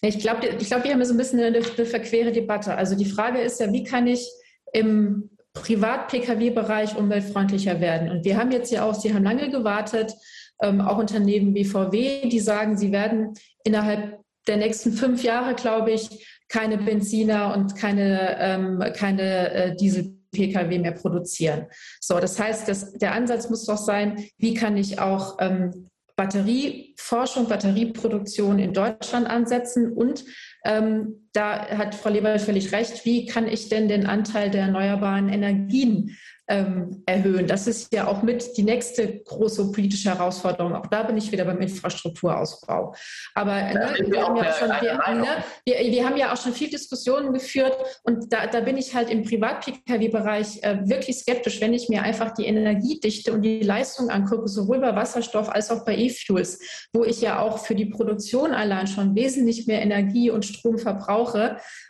[0.00, 2.74] Ich glaube, ich glaub, wir haben so ein bisschen eine, eine verquere Debatte.
[2.74, 4.28] Also die Frage ist ja, wie kann ich
[4.72, 8.10] im Privat-Pkw-Bereich umweltfreundlicher werden?
[8.10, 10.14] Und wir haben jetzt ja auch, Sie haben lange gewartet,
[10.62, 15.92] ähm, auch Unternehmen wie VW, die sagen, sie werden innerhalb der nächsten fünf Jahre, glaube
[15.92, 21.66] ich, keine Benziner und keine, ähm, keine äh, Diesel-Pkw mehr produzieren.
[22.00, 27.48] So, das heißt, das, der Ansatz muss doch sein, wie kann ich auch ähm, Batterieforschung,
[27.48, 30.24] Batterieproduktion in Deutschland ansetzen und
[30.64, 33.04] ähm, da hat Frau Leber völlig recht.
[33.04, 36.16] Wie kann ich denn den Anteil der erneuerbaren Energien
[36.48, 37.46] ähm, erhöhen.
[37.46, 40.74] Das ist ja auch mit die nächste große politische Herausforderung.
[40.74, 42.94] Auch da bin ich wieder beim Infrastrukturausbau.
[43.34, 45.26] Aber ne, wir, haben ja schon, wir, ne,
[45.64, 49.10] wir, wir, haben ja auch schon viel Diskussionen geführt und da, da bin ich halt
[49.10, 54.48] im Privat-Pkw-Bereich äh, wirklich skeptisch, wenn ich mir einfach die Energiedichte und die Leistung angucke,
[54.48, 56.60] sowohl bei Wasserstoff als auch bei E-Fuels,
[56.92, 61.23] wo ich ja auch für die Produktion allein schon wesentlich mehr Energie und Strom verbrauche.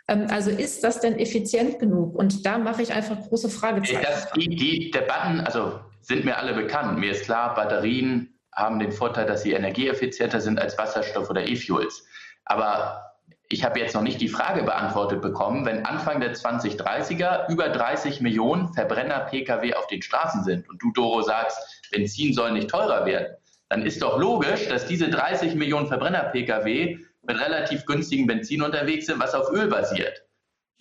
[0.07, 2.15] Ähm, also ist das denn effizient genug?
[2.15, 4.01] Und da mache ich einfach große Fragezeichen.
[4.03, 6.99] Das, die, die Debatten, also sind mir alle bekannt.
[6.99, 12.05] Mir ist klar, Batterien haben den Vorteil, dass sie energieeffizienter sind als Wasserstoff oder E-Fuels.
[12.45, 13.15] Aber
[13.49, 18.21] ich habe jetzt noch nicht die Frage beantwortet bekommen, wenn Anfang der 2030er über 30
[18.21, 23.35] Millionen Verbrenner-Pkw auf den Straßen sind und du, Doro, sagst, Benzin soll nicht teurer werden,
[23.69, 29.19] dann ist doch logisch, dass diese 30 Millionen Verbrenner-Pkw mit relativ günstigem Benzin unterwegs sind,
[29.19, 30.23] was auf Öl basiert.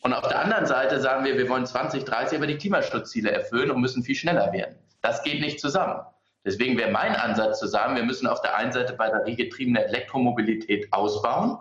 [0.02, 3.80] Und auf der anderen Seite sagen wir, wir wollen 2030 aber die Klimaschutzziele erfüllen und
[3.80, 4.76] müssen viel schneller werden.
[5.00, 6.00] Das geht nicht zusammen.
[6.44, 11.56] Deswegen wäre mein Ansatz zu sagen, wir müssen auf der einen Seite batteriegetriebene Elektromobilität ausbauen,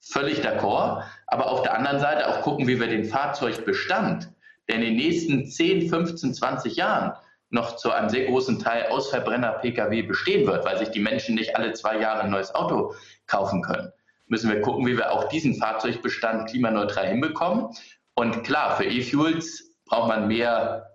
[0.00, 4.32] völlig d'accord, aber auf der anderen Seite auch gucken, wie wir den Fahrzeugbestand,
[4.68, 7.12] der in den nächsten 10, 15, 20 Jahren
[7.48, 11.56] noch zu einem sehr großen Teil aus Verbrenner-Pkw bestehen wird, weil sich die Menschen nicht
[11.56, 12.94] alle zwei Jahre ein neues Auto
[13.26, 13.92] kaufen können
[14.30, 17.68] müssen wir gucken, wie wir auch diesen Fahrzeugbestand klimaneutral hinbekommen.
[18.14, 20.90] Und klar, für E-Fuels braucht man mehr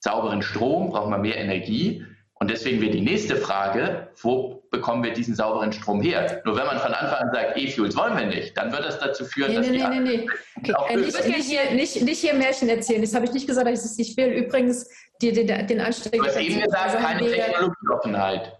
[0.00, 2.04] sauberen Strom, braucht man mehr Energie.
[2.34, 6.40] Und deswegen wäre die nächste Frage, wo bekommen wir diesen sauberen Strom her?
[6.44, 9.24] Nur wenn man von Anfang an sagt, E-Fuels wollen wir nicht, dann wird das dazu
[9.24, 10.72] führen, nee, dass nee, die nee, nee, nee.
[10.76, 10.94] Okay.
[10.94, 13.00] Äh, nicht, nicht, hier, nicht, nicht hier Märchen erzählen.
[13.00, 14.28] Das habe ich nicht gesagt, dass ich es nicht will.
[14.28, 14.88] Übrigens,
[15.20, 16.12] die, die, den Anstieg...
[16.12, 18.57] Du hast eben gesagt, keine Technologieoffenheit.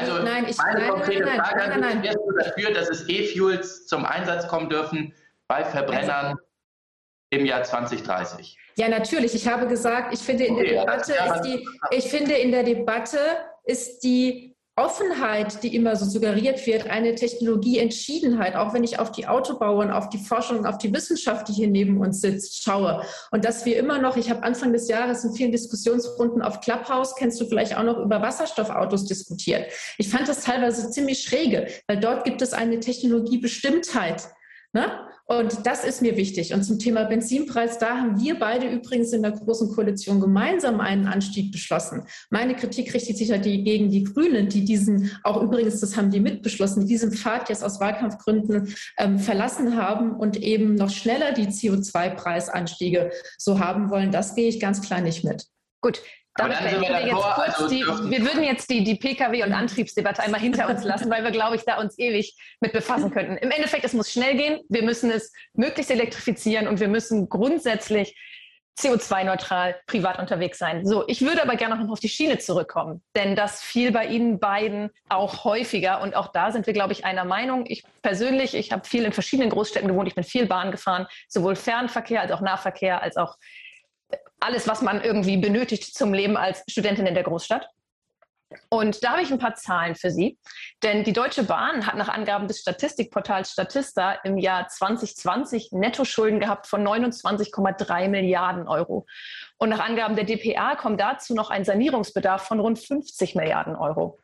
[0.00, 3.08] Also nein, ich, meine nein, konkrete nein, Frage nein, nein, nein, du dafür, dass es
[3.08, 5.14] E-Fuels zum Einsatz kommen dürfen
[5.48, 6.38] bei Verbrennern also,
[7.30, 8.58] im Jahr 2030?
[8.76, 9.34] Ja, natürlich.
[9.34, 12.62] Ich habe gesagt, ich finde in okay, der Debatte ist die, ich finde in der
[12.62, 13.18] Debatte
[13.64, 14.49] ist die
[14.80, 20.08] Offenheit, die immer so suggeriert wird, eine Technologieentschiedenheit, auch wenn ich auf die Autobauern, auf
[20.08, 23.02] die Forschung, auf die Wissenschaft, die hier neben uns sitzt, schaue.
[23.30, 27.14] Und dass wir immer noch, ich habe Anfang des Jahres in vielen Diskussionsrunden auf Clubhouse,
[27.14, 29.70] kennst du vielleicht auch noch, über Wasserstoffautos diskutiert.
[29.98, 34.28] Ich fand das teilweise ziemlich schräge, weil dort gibt es eine Technologiebestimmtheit.
[34.72, 35.09] Ne?
[35.30, 36.52] Und das ist mir wichtig.
[36.52, 41.06] Und zum Thema Benzinpreis, da haben wir beide übrigens in der Großen Koalition gemeinsam einen
[41.06, 42.02] Anstieg beschlossen.
[42.30, 46.18] Meine Kritik richtet sich halt gegen die Grünen, die diesen, auch übrigens, das haben die
[46.18, 53.12] mitbeschlossen, diesen Pfad jetzt aus Wahlkampfgründen ähm, verlassen haben und eben noch schneller die CO2-Preisanstiege
[53.38, 54.10] so haben wollen.
[54.10, 55.46] Das gehe ich ganz klar nicht mit.
[55.80, 56.02] Gut,
[56.36, 60.22] damit wir, wir, jetzt kurz also die, wir würden jetzt die, die Pkw- und Antriebsdebatte
[60.22, 63.36] einmal hinter uns lassen, weil wir, glaube ich, da uns ewig mit befassen könnten.
[63.36, 64.60] Im Endeffekt, es muss schnell gehen.
[64.68, 68.14] Wir müssen es möglichst elektrifizieren und wir müssen grundsätzlich
[68.78, 70.86] CO2-neutral privat unterwegs sein.
[70.86, 74.40] So, ich würde aber gerne noch auf die Schiene zurückkommen, denn das fiel bei Ihnen
[74.40, 77.64] beiden auch häufiger und auch da sind wir, glaube ich, einer Meinung.
[77.66, 81.56] Ich persönlich, ich habe viel in verschiedenen Großstädten gewohnt, ich bin viel Bahn gefahren, sowohl
[81.56, 83.36] Fernverkehr als auch Nahverkehr als auch
[84.40, 87.68] alles, was man irgendwie benötigt zum Leben als Studentin in der Großstadt.
[88.68, 90.38] Und da habe ich ein paar Zahlen für Sie.
[90.82, 96.66] Denn die Deutsche Bahn hat nach Angaben des Statistikportals Statista im Jahr 2020 Nettoschulden gehabt
[96.66, 99.06] von 29,3 Milliarden Euro.
[99.58, 104.18] Und nach Angaben der DPA kommt dazu noch ein Sanierungsbedarf von rund 50 Milliarden Euro.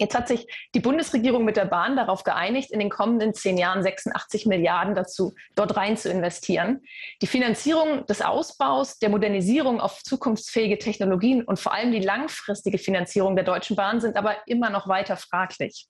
[0.00, 3.82] Jetzt hat sich die Bundesregierung mit der Bahn darauf geeinigt, in den kommenden zehn Jahren
[3.82, 6.80] 86 Milliarden dazu dort rein zu investieren.
[7.20, 13.36] Die Finanzierung des Ausbaus, der Modernisierung auf zukunftsfähige Technologien und vor allem die langfristige Finanzierung
[13.36, 15.86] der Deutschen Bahn sind aber immer noch weiter fraglich.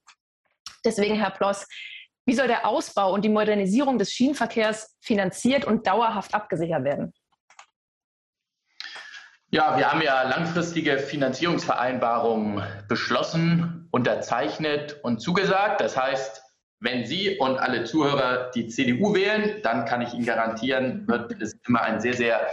[0.84, 1.68] Deswegen, Herr Ploss,
[2.26, 7.12] wie soll der Ausbau und die Modernisierung des Schienenverkehrs finanziert und dauerhaft abgesichert werden?
[9.52, 15.80] Ja, wir haben ja langfristige Finanzierungsvereinbarungen beschlossen, unterzeichnet und zugesagt.
[15.80, 16.40] Das heißt,
[16.78, 21.58] wenn Sie und alle Zuhörer die CDU wählen, dann kann ich Ihnen garantieren, wird es
[21.66, 22.46] immer einen sehr, sehr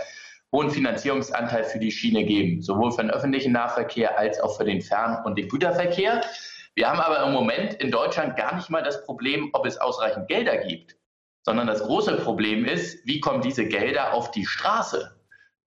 [0.52, 4.82] hohen Finanzierungsanteil für die Schiene geben, sowohl für den öffentlichen Nahverkehr als auch für den
[4.82, 6.22] Fern- und den Güterverkehr.
[6.74, 10.28] Wir haben aber im Moment in Deutschland gar nicht mal das Problem, ob es ausreichend
[10.30, 10.96] Gelder gibt,
[11.44, 15.17] sondern das große Problem ist, wie kommen diese Gelder auf die Straße?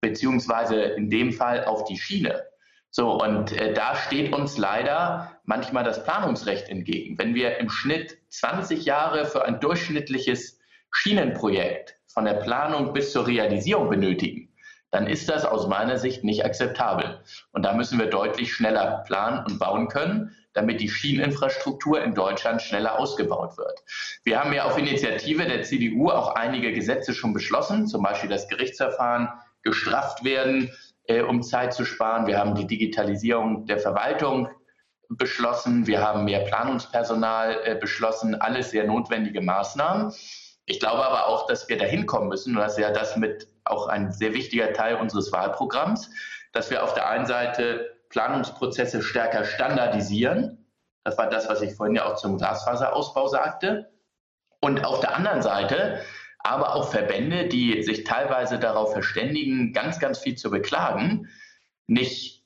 [0.01, 2.43] Beziehungsweise in dem Fall auf die Schiene.
[2.91, 7.19] So, und äh, da steht uns leider manchmal das Planungsrecht entgegen.
[7.19, 10.59] Wenn wir im Schnitt 20 Jahre für ein durchschnittliches
[10.91, 14.49] Schienenprojekt von der Planung bis zur Realisierung benötigen,
[14.91, 17.19] dann ist das aus meiner Sicht nicht akzeptabel.
[17.51, 22.63] Und da müssen wir deutlich schneller planen und bauen können, damit die Schieneninfrastruktur in Deutschland
[22.63, 23.83] schneller ausgebaut wird.
[24.23, 28.47] Wir haben ja auf Initiative der CDU auch einige Gesetze schon beschlossen, zum Beispiel das
[28.47, 29.29] Gerichtsverfahren
[29.63, 30.71] gestrafft werden,
[31.05, 32.27] äh, um Zeit zu sparen.
[32.27, 34.49] Wir haben die Digitalisierung der Verwaltung
[35.09, 35.87] beschlossen.
[35.87, 38.35] Wir haben mehr Planungspersonal äh, beschlossen.
[38.35, 40.13] Alles sehr notwendige Maßnahmen.
[40.65, 43.47] Ich glaube aber auch, dass wir dahin kommen müssen, und das ist ja das mit
[43.63, 46.11] auch ein sehr wichtiger Teil unseres Wahlprogramms,
[46.53, 50.67] dass wir auf der einen Seite Planungsprozesse stärker standardisieren.
[51.03, 53.91] Das war das, was ich vorhin ja auch zum Glasfaserausbau sagte.
[54.61, 56.01] Und auf der anderen Seite
[56.39, 61.27] aber auch Verbände, die sich teilweise darauf verständigen, ganz, ganz viel zu beklagen,
[61.87, 62.39] nicht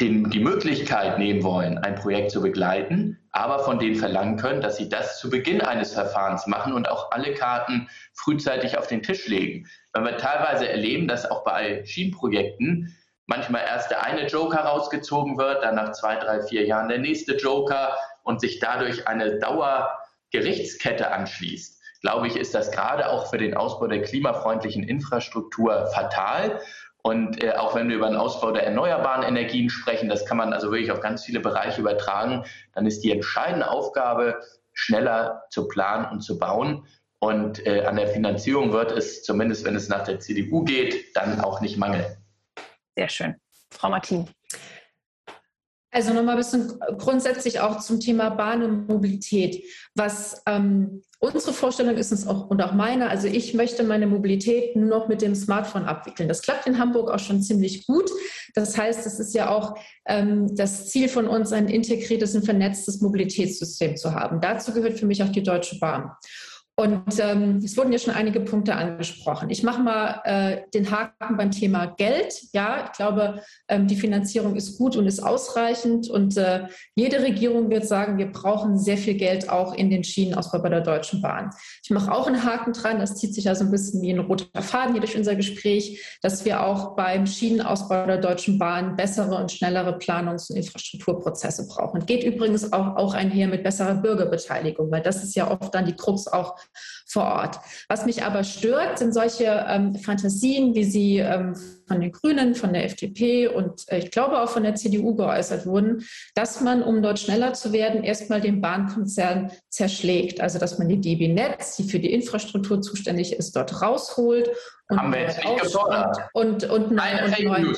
[0.00, 4.76] den, die Möglichkeit nehmen wollen, ein Projekt zu begleiten, aber von denen verlangen können, dass
[4.76, 9.26] sie das zu Beginn eines Verfahrens machen und auch alle Karten frühzeitig auf den Tisch
[9.26, 9.66] legen.
[9.92, 12.94] Wenn wir teilweise erleben, dass auch bei Schienenprojekten
[13.26, 17.36] manchmal erst der eine Joker rausgezogen wird, dann nach zwei, drei, vier Jahren der nächste
[17.36, 23.54] Joker und sich dadurch eine Dauergerichtskette anschließt, glaube ich, ist das gerade auch für den
[23.54, 26.60] Ausbau der klimafreundlichen Infrastruktur fatal.
[27.02, 30.52] Und äh, auch wenn wir über den Ausbau der erneuerbaren Energien sprechen, das kann man
[30.52, 32.44] also wirklich auf ganz viele Bereiche übertragen,
[32.74, 34.40] dann ist die entscheidende Aufgabe,
[34.72, 36.86] schneller zu planen und zu bauen.
[37.18, 41.40] Und äh, an der Finanzierung wird es, zumindest wenn es nach der CDU geht, dann
[41.40, 42.04] auch nicht mangeln.
[42.96, 43.36] Sehr schön.
[43.70, 44.28] Frau Martin.
[45.96, 49.64] Also nochmal ein bisschen grundsätzlich auch zum Thema Bahn und Mobilität.
[49.94, 54.76] Was ähm, unsere Vorstellung ist es auch und auch meine, also ich möchte meine Mobilität
[54.76, 56.28] nur noch mit dem Smartphone abwickeln.
[56.28, 58.10] Das klappt in Hamburg auch schon ziemlich gut.
[58.54, 63.00] Das heißt, es ist ja auch ähm, das Ziel von uns, ein integriertes und vernetztes
[63.00, 64.42] Mobilitätssystem zu haben.
[64.42, 66.10] Dazu gehört für mich auch die Deutsche Bahn.
[66.78, 69.48] Und ähm, es wurden ja schon einige Punkte angesprochen.
[69.48, 72.34] Ich mache mal äh, den Haken beim Thema Geld.
[72.52, 76.10] Ja, ich glaube, ähm, die Finanzierung ist gut und ist ausreichend.
[76.10, 80.58] Und äh, jede Regierung wird sagen, wir brauchen sehr viel Geld auch in den Schienenausbau
[80.58, 81.48] bei der Deutschen Bahn.
[81.82, 82.98] Ich mache auch einen Haken dran.
[82.98, 86.44] Das zieht sich also ein bisschen wie ein roter Faden hier durch unser Gespräch, dass
[86.44, 92.04] wir auch beim Schienenausbau der Deutschen Bahn bessere und schnellere Planungs- und Infrastrukturprozesse brauchen.
[92.04, 95.96] Geht übrigens auch, auch einher mit besserer Bürgerbeteiligung, weil das ist ja oft dann die
[95.96, 96.54] Krux auch
[97.06, 97.58] vor Ort.
[97.88, 101.54] Was mich aber stört, sind solche ähm, Fantasien, wie sie ähm,
[101.86, 105.66] von den Grünen, von der FDP und äh, ich glaube auch von der CDU geäußert
[105.66, 106.04] wurden,
[106.34, 110.40] dass man, um dort schneller zu werden, erstmal den Bahnkonzern zerschlägt.
[110.40, 114.50] Also dass man die DB Netz, die für die Infrastruktur zuständig ist, dort rausholt
[114.88, 116.16] und Haben wir jetzt nicht gefordert.
[116.32, 117.74] Und, und, neu, und, neu,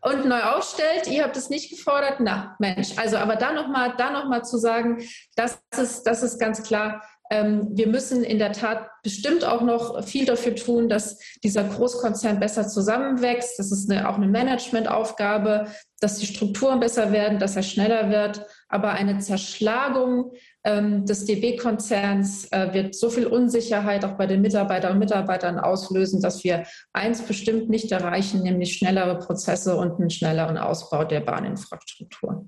[0.00, 1.06] und neu aufstellt.
[1.06, 2.16] Ihr habt es nicht gefordert.
[2.18, 2.98] Na, Mensch.
[2.98, 5.04] Also, aber da nochmal noch zu sagen,
[5.36, 7.00] das ist, das ist ganz klar
[7.32, 12.68] wir müssen in der Tat bestimmt auch noch viel dafür tun, dass dieser Großkonzern besser
[12.68, 13.58] zusammenwächst.
[13.58, 15.68] Das ist eine, auch eine Managementaufgabe,
[16.00, 18.44] dass die Strukturen besser werden, dass er schneller wird.
[18.68, 20.32] Aber eine Zerschlagung
[20.64, 26.20] ähm, des DB-Konzerns äh, wird so viel Unsicherheit auch bei den Mitarbeiterinnen und Mitarbeitern auslösen,
[26.20, 32.46] dass wir eins bestimmt nicht erreichen, nämlich schnellere Prozesse und einen schnelleren Ausbau der Bahninfrastruktur.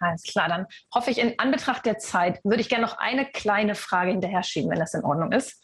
[0.00, 3.74] Alles klar, dann hoffe ich, in Anbetracht der Zeit würde ich gerne noch eine kleine
[3.74, 5.60] Frage hinterher schieben, wenn das in Ordnung ist.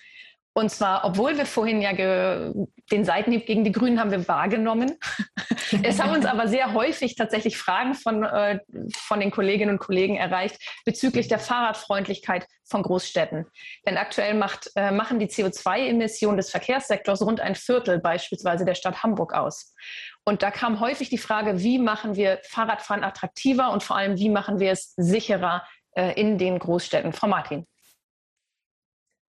[0.57, 4.97] Und zwar, obwohl wir vorhin ja den Seitenhieb gegen die Grünen haben wir wahrgenommen.
[5.83, 8.61] es haben uns aber sehr häufig tatsächlich Fragen von, äh,
[8.95, 10.57] von den Kolleginnen und Kollegen erreicht
[10.87, 13.45] bezüglich der Fahrradfreundlichkeit von Großstädten.
[13.87, 19.03] Denn aktuell macht, äh, machen die CO2-Emissionen des Verkehrssektors rund ein Viertel beispielsweise der Stadt
[19.03, 19.75] Hamburg aus.
[20.29, 24.29] Und da kam häufig die Frage, wie machen wir Fahrradfahren attraktiver und vor allem, wie
[24.29, 27.13] machen wir es sicherer äh, in den Großstädten?
[27.13, 27.65] Frau Martin.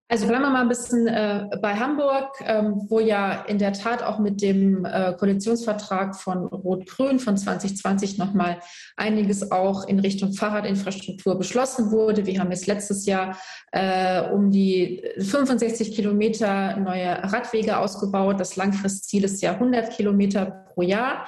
[0.10, 4.02] Also bleiben wir mal ein bisschen äh, bei Hamburg, ähm, wo ja in der Tat
[4.02, 8.62] auch mit dem äh, Koalitionsvertrag von Rot-Grün von 2020 nochmal
[8.96, 12.26] einiges auch in Richtung Fahrradinfrastruktur beschlossen wurde.
[12.26, 13.38] Wir haben jetzt letztes Jahr
[13.74, 18.40] äh, um die 65 Kilometer neue Radwege ausgebaut.
[18.40, 21.26] Das Langfristziel ist ja 100 Kilometer pro Jahr.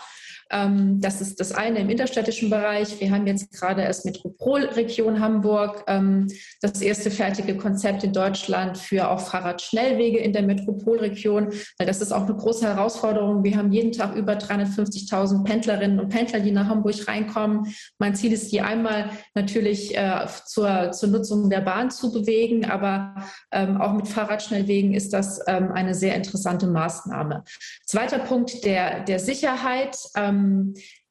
[0.52, 3.00] Ähm, das ist das eine im interstädtischen Bereich.
[3.00, 6.28] Wir haben jetzt gerade als Metropolregion Hamburg ähm,
[6.62, 12.12] das erste fertige Konzept in Deutschland für auch Fahrradschnellwege in der Metropolregion, weil das ist
[12.12, 13.44] auch eine große Herausforderung.
[13.44, 17.74] Wir haben jeden Tag über 350.000 Pendlerinnen und Pendler, die nach Hamburg reinkommen.
[18.00, 23.16] Mein Ziel ist, die einmal natürlich äh, zur, zur Nutzung der Bahn zu bewegen, aber
[23.52, 27.44] ähm, auch mit Fahrradschnellwegen ist das eine sehr interessante Maßnahme.
[27.86, 29.98] Zweiter Punkt der, der Sicherheit.
[30.16, 30.39] Ähm,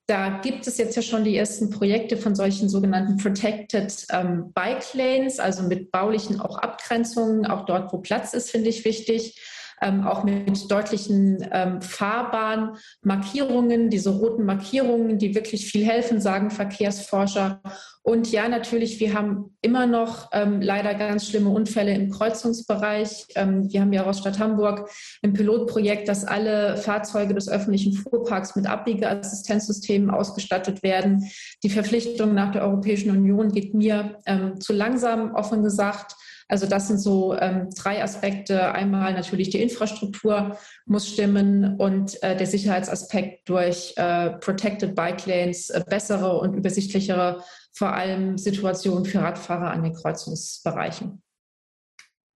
[0.06, 4.94] da gibt es jetzt ja schon die ersten Projekte von solchen sogenannten Protected ähm, Bike
[4.94, 9.38] Lanes, also mit baulichen auch Abgrenzungen, auch dort, wo Platz ist, finde ich wichtig.
[9.80, 17.60] Ähm, auch mit deutlichen ähm, Fahrbahnmarkierungen, diese roten Markierungen, die wirklich viel helfen, sagen Verkehrsforscher.
[18.02, 23.26] Und ja, natürlich, wir haben immer noch ähm, leider ganz schlimme Unfälle im Kreuzungsbereich.
[23.34, 24.88] Ähm, wir haben ja aus Stadt Hamburg
[25.20, 31.28] im Pilotprojekt, dass alle Fahrzeuge des öffentlichen Fuhrparks mit Abbiegeassistenzsystemen ausgestattet werden.
[31.62, 36.16] Die Verpflichtung nach der Europäischen Union geht mir ähm, zu langsam, offen gesagt.
[36.48, 38.72] Also das sind so ähm, drei Aspekte.
[38.72, 45.68] Einmal natürlich die Infrastruktur muss stimmen und äh, der Sicherheitsaspekt durch äh, Protected Bike Lanes,
[45.68, 51.22] äh, bessere und übersichtlichere vor allem Situationen für Radfahrer an den Kreuzungsbereichen.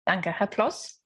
[0.06, 1.02] Danke, Herr Ploss.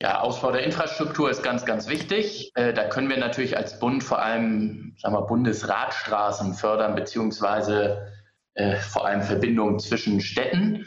[0.00, 2.52] Ja, Ausbau der Infrastruktur ist ganz, ganz wichtig.
[2.54, 8.12] Äh, da können wir natürlich als Bund vor allem sagen wir, Bundesradstraßen fördern, beziehungsweise
[8.54, 10.86] äh, vor allem Verbindungen zwischen Städten.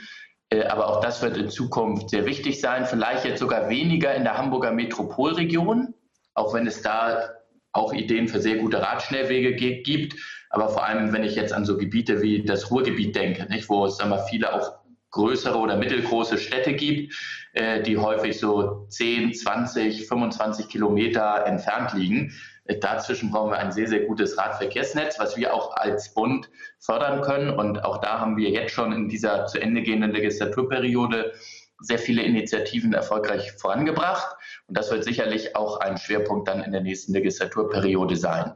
[0.51, 2.85] Äh, aber auch das wird in Zukunft sehr wichtig sein.
[2.85, 5.93] Vielleicht jetzt sogar weniger in der Hamburger Metropolregion,
[6.33, 7.29] auch wenn es da
[7.71, 10.15] auch Ideen für sehr gute Radschnellwege gibt.
[10.49, 13.85] Aber vor allem, wenn ich jetzt an so Gebiete wie das Ruhrgebiet denke, nicht, wo
[13.85, 14.81] es sagen viele auch
[15.11, 17.15] größere oder mittelgroße Städte gibt,
[17.53, 22.33] äh, die häufig so 10, 20, 25 Kilometer entfernt liegen.
[22.65, 26.49] Dazwischen brauchen wir ein sehr, sehr gutes Radverkehrsnetz, was wir auch als Bund
[26.79, 27.49] fördern können.
[27.49, 31.33] Und auch da haben wir jetzt schon in dieser zu Ende gehenden Legislaturperiode
[31.81, 34.35] sehr viele Initiativen erfolgreich vorangebracht.
[34.67, 38.53] Und das wird sicherlich auch ein Schwerpunkt dann in der nächsten Legislaturperiode sein.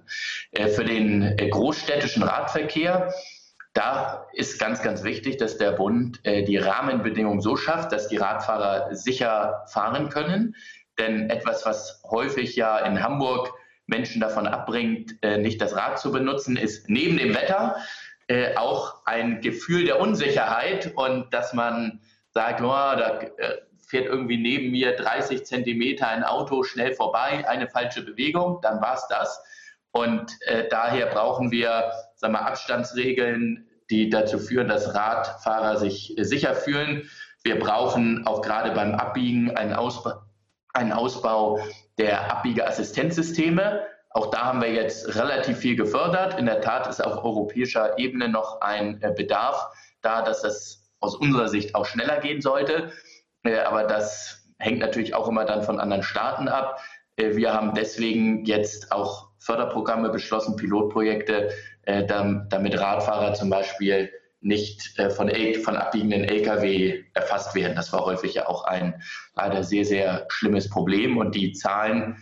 [0.51, 3.11] Äh, für den äh, großstädtischen Radverkehr
[3.73, 8.15] da ist ganz, ganz wichtig, dass der Bund äh, die Rahmenbedingungen so schafft, dass die
[8.15, 10.55] Radfahrer sicher fahren können.
[10.97, 13.51] Denn etwas, was häufig ja in Hamburg
[13.87, 17.77] Menschen davon abbringt, äh, nicht das Rad zu benutzen, ist neben dem Wetter
[18.27, 23.57] äh, auch ein Gefühl der Unsicherheit und dass man sagt, oh, da äh,
[23.87, 28.95] fährt irgendwie neben mir 30 Zentimeter ein Auto schnell vorbei, eine falsche Bewegung, dann war
[28.95, 29.43] es das.
[29.91, 36.23] Und äh, daher brauchen wir sagen wir, Abstandsregeln, die dazu führen, dass Radfahrer sich äh,
[36.23, 37.09] sicher fühlen.
[37.43, 40.23] Wir brauchen auch gerade beim Abbiegen einen Ausbau,
[40.75, 41.59] einen Ausbau
[41.97, 43.85] der Abbiegeassistenzsysteme.
[44.09, 46.39] Auch da haben wir jetzt relativ viel gefördert.
[46.39, 49.67] In der Tat ist auf europäischer Ebene noch ein äh, Bedarf
[50.01, 52.91] da, dass das aus unserer Sicht auch schneller gehen sollte.
[53.43, 56.79] Äh, aber das hängt natürlich auch immer dann von anderen Staaten ab.
[57.17, 61.51] Äh, wir haben deswegen jetzt auch Förderprogramme beschlossen, Pilotprojekte,
[61.85, 64.09] damit Radfahrer zum Beispiel
[64.45, 65.31] nicht äh, von,
[65.63, 67.75] von abbiegenden Lkw erfasst werden.
[67.75, 69.01] Das war häufig ja auch ein
[69.35, 71.17] leider sehr, sehr schlimmes Problem.
[71.17, 72.15] Und die Zahlen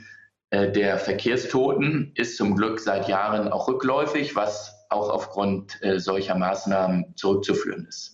[0.50, 6.36] äh, der Verkehrstoten ist zum Glück seit Jahren auch rückläufig, was auch aufgrund äh, solcher
[6.36, 8.14] Maßnahmen zurückzuführen ist.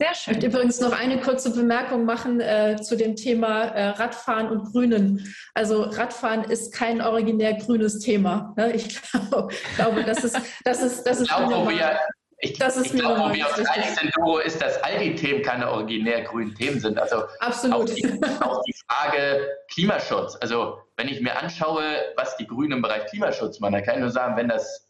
[0.00, 0.36] Sehr schön.
[0.36, 4.72] Ich möchte übrigens noch eine kurze Bemerkung machen äh, zu dem Thema äh, Radfahren und
[4.72, 5.34] Grünen.
[5.54, 8.54] Also Radfahren ist kein originär grünes Thema.
[8.56, 8.72] Ne?
[8.72, 11.30] Ich glaube, glaube, das ist, das ist, das ist.
[11.30, 11.98] Ich glaube, wir,
[12.40, 15.42] ich, das ist ich glaube, wir uns einig sind, Doro, ist, dass all die Themen
[15.42, 16.98] keine originär grünen Themen sind.
[16.98, 17.90] Also Absolut.
[17.90, 20.36] Auch die, auch die Frage Klimaschutz.
[20.40, 21.82] Also wenn ich mir anschaue,
[22.16, 24.88] was die Grünen im Bereich Klimaschutz machen, dann kann ich nur sagen, wenn das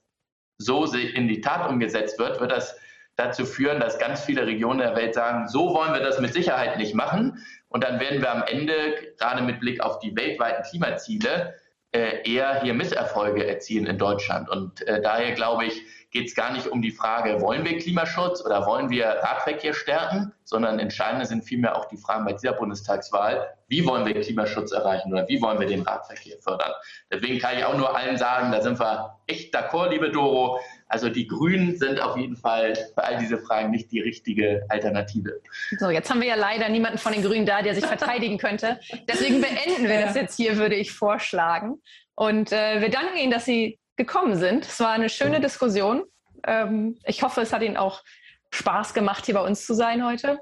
[0.59, 2.77] so in die Tat umgesetzt wird, wird das
[3.17, 6.77] dazu führen, dass ganz viele Regionen der Welt sagen, so wollen wir das mit Sicherheit
[6.77, 7.45] nicht machen.
[7.69, 8.75] Und dann werden wir am Ende,
[9.19, 11.55] gerade mit Blick auf die weltweiten Klimaziele,
[11.93, 14.49] äh, eher hier Misserfolge erzielen in Deutschland.
[14.49, 18.45] Und äh, daher glaube ich, geht es gar nicht um die Frage, wollen wir Klimaschutz
[18.45, 23.55] oder wollen wir Radverkehr stärken, sondern entscheidend sind vielmehr auch die Fragen bei dieser Bundestagswahl,
[23.69, 26.73] wie wollen wir Klimaschutz erreichen oder wie wollen wir den Radverkehr fördern.
[27.13, 30.61] Deswegen kann ich auch nur allen sagen, da sind wir echt d'accord, liebe Doro.
[30.89, 35.43] Also die Grünen sind auf jeden Fall für all diese Fragen nicht die richtige Alternative.
[35.79, 38.81] So, jetzt haben wir ja leider niemanden von den Grünen da, der sich verteidigen könnte.
[39.07, 41.83] Deswegen beenden wir das jetzt hier, würde ich vorschlagen.
[42.15, 44.65] Und äh, wir danken Ihnen, dass Sie gekommen sind.
[44.65, 46.05] Es war eine schöne Diskussion.
[46.47, 48.03] Ähm, ich hoffe, es hat Ihnen auch
[48.51, 50.39] Spaß gemacht, hier bei uns zu sein heute.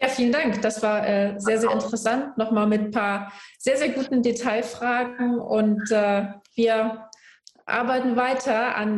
[0.00, 0.62] Ja, vielen Dank.
[0.62, 2.38] Das war äh, sehr, sehr interessant.
[2.38, 5.38] Nochmal mit ein paar sehr, sehr guten Detailfragen.
[5.38, 7.08] Und äh, wir
[7.66, 8.96] arbeiten weiter an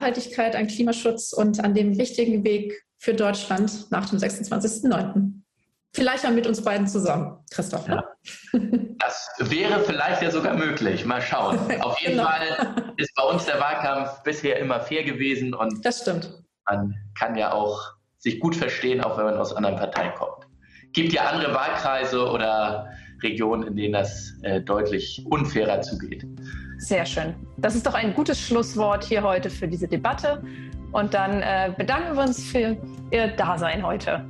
[0.00, 5.43] Nachhaltigkeit, an Klimaschutz und an dem wichtigen Weg für Deutschland nach dem 26.09.
[5.94, 7.86] Vielleicht dann mit uns beiden zusammen, Christoph.
[7.86, 8.04] Ja.
[8.98, 11.04] Das wäre vielleicht ja sogar möglich.
[11.04, 11.58] Mal schauen.
[11.82, 12.24] Auf jeden genau.
[12.24, 16.42] Fall ist bei uns der Wahlkampf bisher immer fair gewesen und das stimmt.
[16.68, 17.80] Man kann ja auch
[18.18, 20.48] sich gut verstehen, auch wenn man aus anderen Parteien kommt.
[20.92, 22.90] Gibt ja andere Wahlkreise oder
[23.22, 26.26] Regionen, in denen das äh, deutlich unfairer zugeht.
[26.78, 27.34] Sehr schön.
[27.58, 30.42] Das ist doch ein gutes Schlusswort hier heute für diese Debatte.
[30.90, 32.76] Und dann äh, bedanken wir uns für
[33.10, 34.24] Ihr Dasein heute.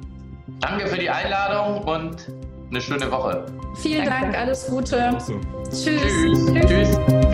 [0.61, 2.29] Danke für die Einladung und
[2.71, 3.47] eine schöne Woche.
[3.77, 4.33] Vielen Danke.
[4.33, 5.17] Dank, alles Gute.
[5.19, 5.41] So.
[5.71, 5.85] Tschüss.
[5.85, 6.67] Tschüss.
[6.67, 7.34] Tschüss.